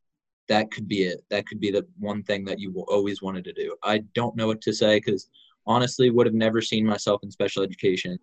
that 0.48 0.72
could 0.72 0.88
be 0.88 1.04
it 1.04 1.24
that 1.30 1.46
could 1.48 1.60
be 1.60 1.72
the 1.72 1.86
one 2.00 2.24
thing 2.24 2.46
that 2.46 2.60
you 2.60 2.72
will 2.72 2.86
always 2.90 3.22
wanted 3.22 3.44
to 3.44 3.54
do 3.54 3.76
i 3.84 4.00
don't 4.14 4.36
know 4.36 4.48
what 4.48 4.62
to 4.62 4.74
say 4.74 4.98
because 4.98 5.30
honestly 5.66 6.10
would 6.10 6.26
have 6.26 6.34
never 6.34 6.62
seen 6.62 6.86
myself 6.86 7.22
in 7.24 7.32
special 7.32 7.64
education 7.64 8.18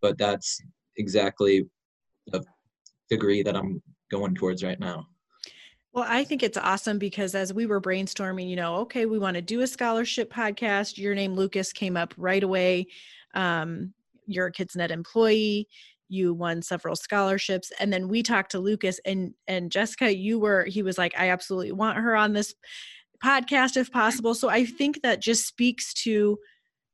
but 0.00 0.18
that's 0.18 0.60
exactly 0.96 1.68
the 2.28 2.42
degree 3.10 3.42
that 3.42 3.56
i'm 3.56 3.82
going 4.10 4.34
towards 4.34 4.64
right 4.64 4.80
now 4.80 5.06
well, 5.96 6.04
I 6.06 6.24
think 6.24 6.42
it's 6.42 6.58
awesome 6.58 6.98
because 6.98 7.34
as 7.34 7.54
we 7.54 7.64
were 7.64 7.80
brainstorming, 7.80 8.50
you 8.50 8.56
know, 8.56 8.76
okay, 8.80 9.06
we 9.06 9.18
want 9.18 9.34
to 9.36 9.40
do 9.40 9.62
a 9.62 9.66
scholarship 9.66 10.30
podcast. 10.30 10.98
Your 10.98 11.14
name, 11.14 11.34
Lucas, 11.34 11.72
came 11.72 11.96
up 11.96 12.12
right 12.18 12.42
away. 12.42 12.88
Um, 13.36 13.94
you're 14.26 14.46
a 14.46 14.52
KidsNet 14.52 14.90
employee 14.90 15.68
you 16.08 16.32
won 16.32 16.62
several 16.62 16.94
scholarships 16.94 17.72
and 17.80 17.92
then 17.92 18.06
we 18.06 18.22
talked 18.22 18.52
to 18.52 18.60
lucas 18.60 19.00
and 19.04 19.34
and 19.48 19.72
jessica 19.72 20.16
you 20.16 20.38
were 20.38 20.64
he 20.64 20.80
was 20.80 20.96
like 20.96 21.12
i 21.18 21.30
absolutely 21.30 21.72
want 21.72 21.98
her 21.98 22.14
on 22.14 22.32
this 22.32 22.54
podcast 23.24 23.76
if 23.76 23.90
possible. 23.90 24.34
So 24.34 24.48
i 24.48 24.64
think 24.64 25.02
that 25.02 25.22
just 25.22 25.46
speaks 25.46 25.92
to 26.04 26.38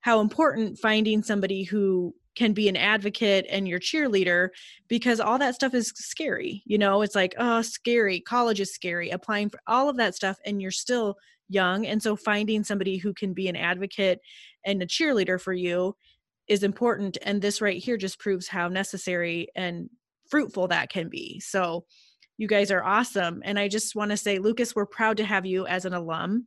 how 0.01 0.21
important 0.21 0.79
finding 0.79 1.23
somebody 1.23 1.65
who 1.65 2.15
can 2.35 2.53
be 2.53 2.69
an 2.69 2.77
advocate 2.77 3.47
and 3.51 3.69
your 3.69 3.79
cheerleader 3.79 4.49
because 4.89 5.21
all 5.21 5.39
that 5.39 5.55
stuff 5.55 5.75
is 5.75 5.93
scary 5.95 6.63
you 6.65 6.79
know? 6.79 7.03
It's 7.03 7.15
like 7.15 7.35
oh 7.39 7.63
scary. 7.63 8.21
College 8.21 8.61
is 8.61 8.73
scary. 8.75 9.11
Applying 9.11 9.51
for 9.51 9.61
all 9.67 9.89
of 9.89 9.97
that 9.97 10.15
stuff 10.15 10.39
and 10.45 10.63
you're 10.63 10.71
still 10.71 11.17
young. 11.49 11.87
And 11.87 12.03
so 12.03 12.17
finding 12.17 12.65
somebody 12.65 12.97
who 12.97 13.13
can 13.13 13.35
be 13.35 13.49
an 13.49 13.57
advocate 13.57 14.21
and 14.65 14.83
a 14.83 14.87
cheerleader 14.87 15.41
for 15.41 15.53
you 15.53 15.95
is 16.49 16.63
important 16.63 17.19
and 17.23 17.41
this 17.41 17.61
right 17.61 17.83
here 17.83 17.97
just 17.97 18.19
proves 18.19 18.49
how 18.49 18.69
necessary 18.69 19.49
and 19.55 19.89
fruitful 20.29 20.69
that 20.69 20.91
can 20.91 21.09
be. 21.09 21.41
So 21.41 21.85
you 22.39 22.49
guys 22.49 22.71
are 22.71 22.83
awesome 22.83 23.41
and 23.45 23.59
i 23.59 23.69
just 23.69 23.95
want 23.95 24.11
to 24.11 24.17
say 24.17 24.39
lucas 24.39 24.75
we're 24.75 24.85
proud 24.87 25.17
to 25.17 25.25
have 25.25 25.47
you 25.47 25.67
as 25.67 25.85
an 25.85 25.95
alum 25.95 26.47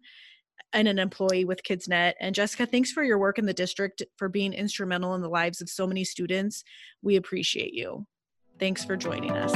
and 0.74 0.88
an 0.90 1.00
employee 1.00 1.46
with 1.46 1.64
kidsnet 1.64 2.14
and 2.20 2.36
jessica 2.36 2.66
thanks 2.66 2.92
for 2.92 3.02
your 3.04 3.18
work 3.18 3.40
in 3.40 3.46
the 3.46 3.54
district 3.54 4.04
for 4.18 4.28
being 4.28 4.52
instrumental 4.52 5.16
in 5.16 5.22
the 5.22 5.30
lives 5.30 5.62
of 5.62 5.70
so 5.70 5.88
many 5.88 6.04
students. 6.04 6.64
We 7.02 7.16
appreciate 7.16 7.74
you. 7.74 8.06
Thanks 8.60 8.84
for 8.84 8.98
joining 8.98 9.32
us. 9.32 9.54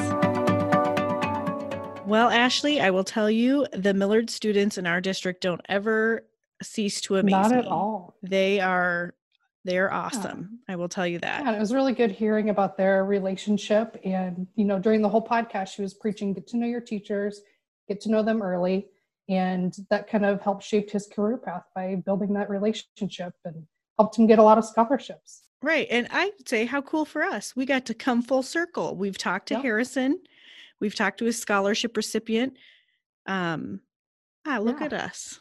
Well 2.06 2.30
ashley 2.30 2.80
i 2.80 2.90
will 2.90 3.04
tell 3.04 3.30
you 3.30 3.68
the 3.74 3.94
millard 3.94 4.30
students 4.30 4.78
in 4.78 4.88
our 4.88 5.02
district 5.02 5.42
don't 5.42 5.62
ever 5.68 6.26
cease 6.62 7.02
to 7.02 7.18
amaze 7.18 7.32
not 7.32 7.52
at 7.52 7.66
me. 7.66 7.70
all. 7.70 8.16
They 8.24 8.60
are 8.60 9.14
they're 9.70 9.94
awesome. 9.94 10.60
Yeah. 10.68 10.74
I 10.74 10.76
will 10.76 10.90
tell 10.90 11.06
you 11.06 11.20
that. 11.20 11.44
Yeah, 11.46 11.56
it 11.56 11.60
was 11.60 11.74
really 11.74 11.94
good 11.94 12.12
hearing 12.12 12.50
about 12.50 12.76
their 12.76 13.06
relationship. 13.06 14.00
And, 14.04 14.48
you 14.56 14.66
know, 14.66 14.80
during 14.80 15.02
the 15.02 15.10
whole 15.10 15.26
podcast, 15.26 15.76
she 15.76 15.82
was 15.82 15.94
preaching 15.94 16.34
get 16.34 16.48
to 16.48 16.58
know 16.58 16.66
your 16.66 16.82
teachers, 16.82 17.42
get 17.88 18.02
to 18.02 18.10
know 18.10 18.24
them 18.24 18.42
early. 18.42 18.88
And 19.30 19.76
that 19.92 20.10
kind 20.10 20.26
of 20.26 20.42
helped 20.42 20.64
shape 20.64 20.90
his 20.90 21.06
career 21.06 21.38
path 21.38 21.64
by 21.76 22.02
building 22.04 22.34
that 22.34 22.50
relationship 22.50 23.34
and 23.46 23.68
helped 24.00 24.18
him 24.18 24.26
get 24.26 24.40
a 24.40 24.44
lot 24.44 24.58
of 24.58 24.66
scholarships. 24.66 25.44
Right. 25.62 25.88
And 25.92 26.08
I'd 26.10 26.48
say 26.48 26.66
how 26.66 26.82
cool 26.82 27.06
for 27.06 27.24
us. 27.24 27.56
We 27.56 27.66
got 27.66 27.86
to 27.86 27.94
come 27.94 28.24
full 28.24 28.44
circle. 28.44 28.96
We've 28.96 29.18
talked 29.18 29.50
to. 29.50 29.60
Harrison, 29.60 30.20
we've 30.80 30.96
talked 30.96 31.20
to 31.20 31.26
his 31.26 31.38
scholarship 31.38 31.96
recipient. 31.96 32.58
Um, 33.28 33.82
ah, 34.48 34.58
look 34.58 34.80
yeah. 34.80 34.88
at 34.88 34.94
us. 34.94 35.40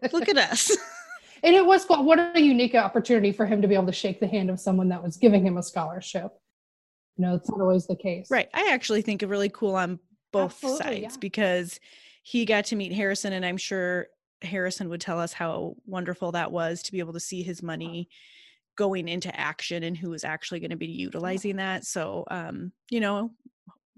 Look 0.12 0.28
at 0.28 0.38
us. 0.38 0.76
and 1.42 1.54
it 1.54 1.64
was 1.64 1.84
what 1.86 2.18
a 2.36 2.40
unique 2.40 2.74
opportunity 2.74 3.32
for 3.32 3.46
him 3.46 3.62
to 3.62 3.68
be 3.68 3.74
able 3.74 3.86
to 3.86 3.92
shake 3.92 4.20
the 4.20 4.26
hand 4.26 4.50
of 4.50 4.60
someone 4.60 4.88
that 4.88 5.02
was 5.02 5.16
giving 5.16 5.44
him 5.44 5.56
a 5.56 5.62
scholarship. 5.62 6.32
You 7.16 7.26
know 7.26 7.34
it's 7.34 7.50
not 7.50 7.60
always 7.60 7.86
the 7.86 7.96
case. 7.96 8.28
Right. 8.30 8.48
I 8.54 8.72
actually 8.72 9.02
think 9.02 9.22
it 9.22 9.28
really 9.28 9.50
cool 9.50 9.76
on 9.76 9.98
both 10.32 10.52
Absolutely, 10.52 10.78
sides 11.02 11.14
yeah. 11.14 11.20
because 11.20 11.80
he 12.22 12.44
got 12.44 12.66
to 12.66 12.76
meet 12.76 12.92
harrison 12.92 13.32
and 13.32 13.44
i'm 13.44 13.56
sure 13.56 14.06
harrison 14.42 14.88
would 14.88 15.00
tell 15.00 15.18
us 15.18 15.32
how 15.32 15.74
wonderful 15.86 16.32
that 16.32 16.52
was 16.52 16.82
to 16.82 16.92
be 16.92 17.00
able 17.00 17.12
to 17.12 17.18
see 17.18 17.42
his 17.42 17.62
money 17.62 18.08
going 18.76 19.08
into 19.08 19.38
action 19.38 19.82
and 19.82 19.96
who 19.96 20.08
was 20.08 20.24
actually 20.24 20.58
going 20.58 20.70
to 20.70 20.76
be 20.76 20.86
utilizing 20.86 21.56
that. 21.56 21.84
So 21.84 22.24
um 22.30 22.72
you 22.90 23.00
know 23.00 23.30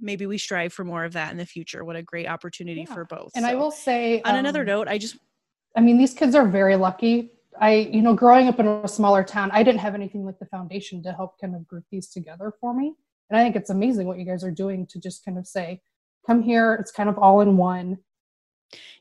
maybe 0.00 0.26
we 0.26 0.38
strive 0.38 0.72
for 0.72 0.84
more 0.84 1.04
of 1.04 1.12
that 1.12 1.30
in 1.30 1.38
the 1.38 1.46
future. 1.46 1.84
What 1.84 1.94
a 1.94 2.02
great 2.02 2.26
opportunity 2.26 2.84
yeah. 2.88 2.92
for 2.92 3.04
both. 3.04 3.30
And 3.36 3.44
so, 3.44 3.50
i 3.50 3.54
will 3.54 3.70
say 3.70 4.20
on 4.22 4.34
um, 4.34 4.40
another 4.40 4.64
note 4.64 4.88
i 4.88 4.98
just 4.98 5.16
I 5.76 5.80
mean, 5.80 5.98
these 5.98 6.14
kids 6.14 6.34
are 6.34 6.46
very 6.46 6.76
lucky. 6.76 7.32
I, 7.60 7.74
you 7.74 8.02
know, 8.02 8.14
growing 8.14 8.48
up 8.48 8.58
in 8.58 8.66
a 8.66 8.88
smaller 8.88 9.22
town, 9.22 9.50
I 9.52 9.62
didn't 9.62 9.80
have 9.80 9.94
anything 9.94 10.24
like 10.24 10.38
the 10.38 10.46
foundation 10.46 11.02
to 11.02 11.12
help 11.12 11.38
kind 11.40 11.54
of 11.54 11.66
group 11.66 11.84
these 11.90 12.08
together 12.08 12.52
for 12.60 12.74
me. 12.74 12.94
And 13.30 13.38
I 13.38 13.42
think 13.42 13.56
it's 13.56 13.70
amazing 13.70 14.06
what 14.06 14.18
you 14.18 14.24
guys 14.24 14.44
are 14.44 14.50
doing 14.50 14.86
to 14.88 15.00
just 15.00 15.24
kind 15.24 15.38
of 15.38 15.46
say, 15.46 15.80
come 16.26 16.42
here, 16.42 16.74
it's 16.74 16.90
kind 16.90 17.08
of 17.08 17.18
all 17.18 17.40
in 17.40 17.56
one. 17.56 17.98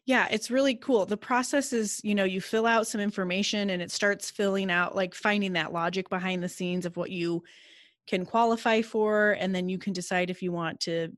Yeah, 0.05 0.27
it's 0.31 0.51
really 0.51 0.75
cool. 0.75 1.05
The 1.05 1.17
process 1.17 1.73
is, 1.73 2.01
you 2.03 2.15
know, 2.15 2.23
you 2.23 2.41
fill 2.41 2.65
out 2.65 2.87
some 2.87 2.99
information 2.99 3.69
and 3.69 3.81
it 3.81 3.91
starts 3.91 4.31
filling 4.31 4.71
out, 4.71 4.95
like 4.95 5.13
finding 5.13 5.53
that 5.53 5.73
logic 5.73 6.09
behind 6.09 6.43
the 6.43 6.49
scenes 6.49 6.85
of 6.85 6.97
what 6.97 7.11
you 7.11 7.43
can 8.07 8.25
qualify 8.25 8.81
for. 8.81 9.33
And 9.33 9.53
then 9.53 9.69
you 9.69 9.77
can 9.77 9.93
decide 9.93 10.29
if 10.29 10.41
you 10.41 10.51
want 10.51 10.81
to, 10.81 11.09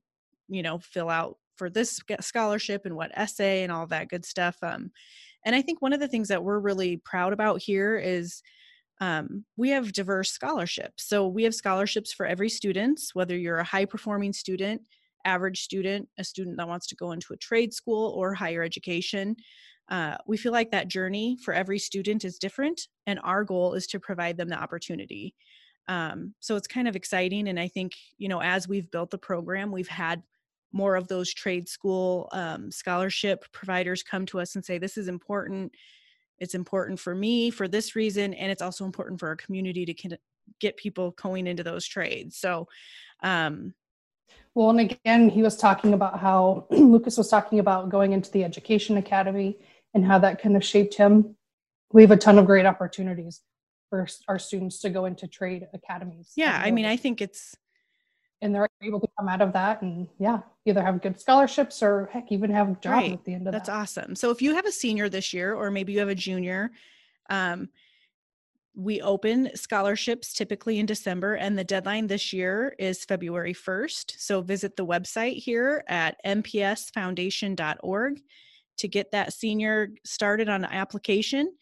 you 0.50 0.62
know, 0.62 0.80
fill 0.80 1.10
out 1.10 1.38
for 1.56 1.70
this 1.70 2.00
scholarship 2.20 2.86
and 2.86 2.96
what 2.96 3.12
essay 3.13 3.63
and 3.63 3.72
all 3.72 3.88
that 3.88 4.10
good 4.10 4.26
stuff. 4.26 4.58
Um, 4.62 4.92
and 5.46 5.56
I 5.56 5.62
think 5.62 5.82
one 5.82 5.94
of 5.94 6.00
the 6.00 6.08
things 6.08 6.28
that 6.30 6.44
we're 6.44 6.60
really 6.60 6.98
proud 6.98 7.34
about 7.34 7.62
here 7.62 7.98
is 7.98 8.42
um, 9.02 9.44
we 9.58 9.70
have 9.70 9.92
diverse 9.92 10.30
scholarships. 10.32 11.08
So 11.08 11.28
we 11.28 11.44
have 11.44 11.56
scholarships 11.56 12.14
for 12.14 12.26
every 12.26 12.50
student, 12.50 13.02
whether 13.14 13.38
you're 13.38 13.58
a 13.58 13.64
high 13.64 13.86
performing 13.86 14.34
student, 14.34 14.82
average 15.26 15.62
student, 15.62 16.08
a 16.18 16.24
student 16.24 16.58
that 16.58 16.68
wants 16.68 16.88
to 16.88 16.96
go 16.96 17.12
into 17.12 17.34
a 17.34 17.38
trade 17.38 17.74
school 17.74 18.14
or 18.16 18.34
higher 18.34 18.64
education. 18.64 19.36
Uh, 19.90 20.16
we 20.28 20.38
feel 20.38 20.52
like 20.52 20.72
that 20.72 20.88
journey 20.88 21.38
for 21.44 21.54
every 21.54 21.80
student 21.80 22.24
is 22.24 22.38
different, 22.38 22.88
and 23.06 23.20
our 23.24 23.44
goal 23.44 23.74
is 23.74 23.88
to 23.88 24.00
provide 24.00 24.38
them 24.38 24.48
the 24.48 24.58
opportunity. 24.58 25.36
Um, 25.90 26.34
so 26.40 26.56
it's 26.56 26.68
kind 26.68 26.88
of 26.88 26.96
exciting. 26.96 27.50
And 27.50 27.60
I 27.60 27.68
think, 27.68 27.92
you 28.18 28.30
know, 28.30 28.42
as 28.42 28.68
we've 28.68 28.90
built 28.90 29.12
the 29.12 29.18
program, 29.18 29.72
we've 29.72 29.90
had 29.90 30.24
more 30.74 30.96
of 30.96 31.08
those 31.08 31.34
trade 31.34 31.70
school 31.70 32.28
um, 32.32 32.72
scholarship 32.72 33.46
providers 33.52 34.04
come 34.04 34.26
to 34.26 34.40
us 34.40 34.56
and 34.56 34.66
say 34.66 34.78
this 34.78 34.98
is 34.98 35.08
important. 35.08 35.74
It's 36.40 36.56
important 36.56 37.00
for 37.00 37.16
me 37.16 37.52
for 37.52 37.68
this 37.68 37.96
reason 37.96 38.34
and 38.34 38.52
it's 38.52 38.62
also 38.62 38.84
important 38.84 39.20
for 39.20 39.30
our 39.30 39.36
community 39.36 39.86
to 39.86 40.18
get 40.60 40.76
people 40.76 41.12
going 41.12 41.48
into 41.48 41.64
those 41.64 41.86
trades. 41.86 42.38
So 42.38 42.68
um, 43.22 43.74
well 44.56 44.72
and 44.72 44.80
again 44.80 45.30
he 45.30 45.44
was 45.44 45.56
talking 45.56 45.94
about 45.94 46.20
how 46.20 46.66
lucas 46.72 47.18
was 47.18 47.30
talking 47.30 47.60
about 47.60 47.90
going 47.90 48.12
into 48.12 48.32
the 48.32 48.44
education 48.44 48.98
academy 48.98 49.60
and 49.94 50.04
how 50.04 50.18
that 50.20 50.42
kind 50.42 50.58
of 50.58 50.66
shaped 50.66 50.96
him. 50.96 51.36
We 51.94 52.02
have 52.02 52.12
a 52.12 52.18
ton 52.18 52.40
of 52.40 52.48
great 52.48 52.66
opportunities 52.66 53.42
for 53.94 54.08
our 54.28 54.40
students 54.40 54.80
to 54.80 54.90
go 54.90 55.06
into 55.06 55.28
trade 55.28 55.68
academies 55.72 56.32
yeah 56.36 56.60
i 56.64 56.72
mean 56.72 56.84
i 56.84 56.98
think 56.98 57.22
it's 57.22 57.56
and 58.44 58.54
they're 58.54 58.68
able 58.84 59.00
to 59.00 59.08
come 59.18 59.28
out 59.28 59.42
of 59.42 59.54
that 59.54 59.82
and 59.82 60.08
yeah 60.20 60.40
either 60.66 60.84
have 60.84 61.02
good 61.02 61.20
scholarships 61.20 61.82
or 61.82 62.10
heck 62.12 62.32
even 62.32 62.52
have 62.52 62.80
jobs 62.82 62.94
right. 62.94 63.14
at 63.14 63.26
the 63.26 63.34
end 63.34 63.48
of 63.48 63.48
it. 63.48 63.52
that's 63.52 63.68
that. 63.68 63.76
awesome 63.76 64.16
so 64.16 64.30
if 64.30 64.42
you 64.42 64.54
have 64.54 64.66
a 64.66 64.72
senior 64.72 65.10
this 65.10 65.34
year 65.34 65.56
or 65.56 65.72
maybe 65.72 65.94
you 65.94 66.00
have 66.00 66.10
a 66.10 66.16
junior 66.16 66.72
um, 67.30 67.70
we 68.76 69.02
open 69.02 69.50
scholarships 69.56 70.34
typically 70.34 70.80
in 70.80 70.86
December, 70.86 71.36
and 71.36 71.58
the 71.58 71.64
deadline 71.64 72.08
this 72.08 72.34
year 72.34 72.76
is 72.80 73.06
February 73.06 73.54
1st. 73.54 74.16
So 74.18 74.42
visit 74.42 74.76
the 74.76 74.86
website 74.86 75.36
here 75.36 75.84
at 75.88 76.18
mpsfoundation.org 76.26 78.22
to 78.78 78.88
get 78.88 79.12
that 79.12 79.34
senior 79.34 79.90
started 80.04 80.50
on 80.50 80.66
application. 80.66 81.54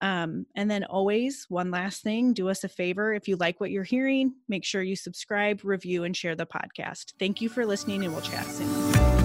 Um, 0.00 0.46
and 0.54 0.70
then 0.70 0.84
always, 0.84 1.46
one 1.48 1.70
last 1.70 2.02
thing 2.02 2.32
do 2.32 2.48
us 2.48 2.64
a 2.64 2.68
favor. 2.68 3.14
If 3.14 3.28
you 3.28 3.36
like 3.36 3.60
what 3.60 3.70
you're 3.70 3.84
hearing, 3.84 4.34
make 4.48 4.64
sure 4.64 4.82
you 4.82 4.96
subscribe, 4.96 5.60
review, 5.64 6.04
and 6.04 6.16
share 6.16 6.36
the 6.36 6.46
podcast. 6.46 7.14
Thank 7.18 7.40
you 7.40 7.48
for 7.48 7.66
listening, 7.66 8.04
and 8.04 8.12
we'll 8.12 8.22
chat 8.22 8.46
soon. 8.46 9.17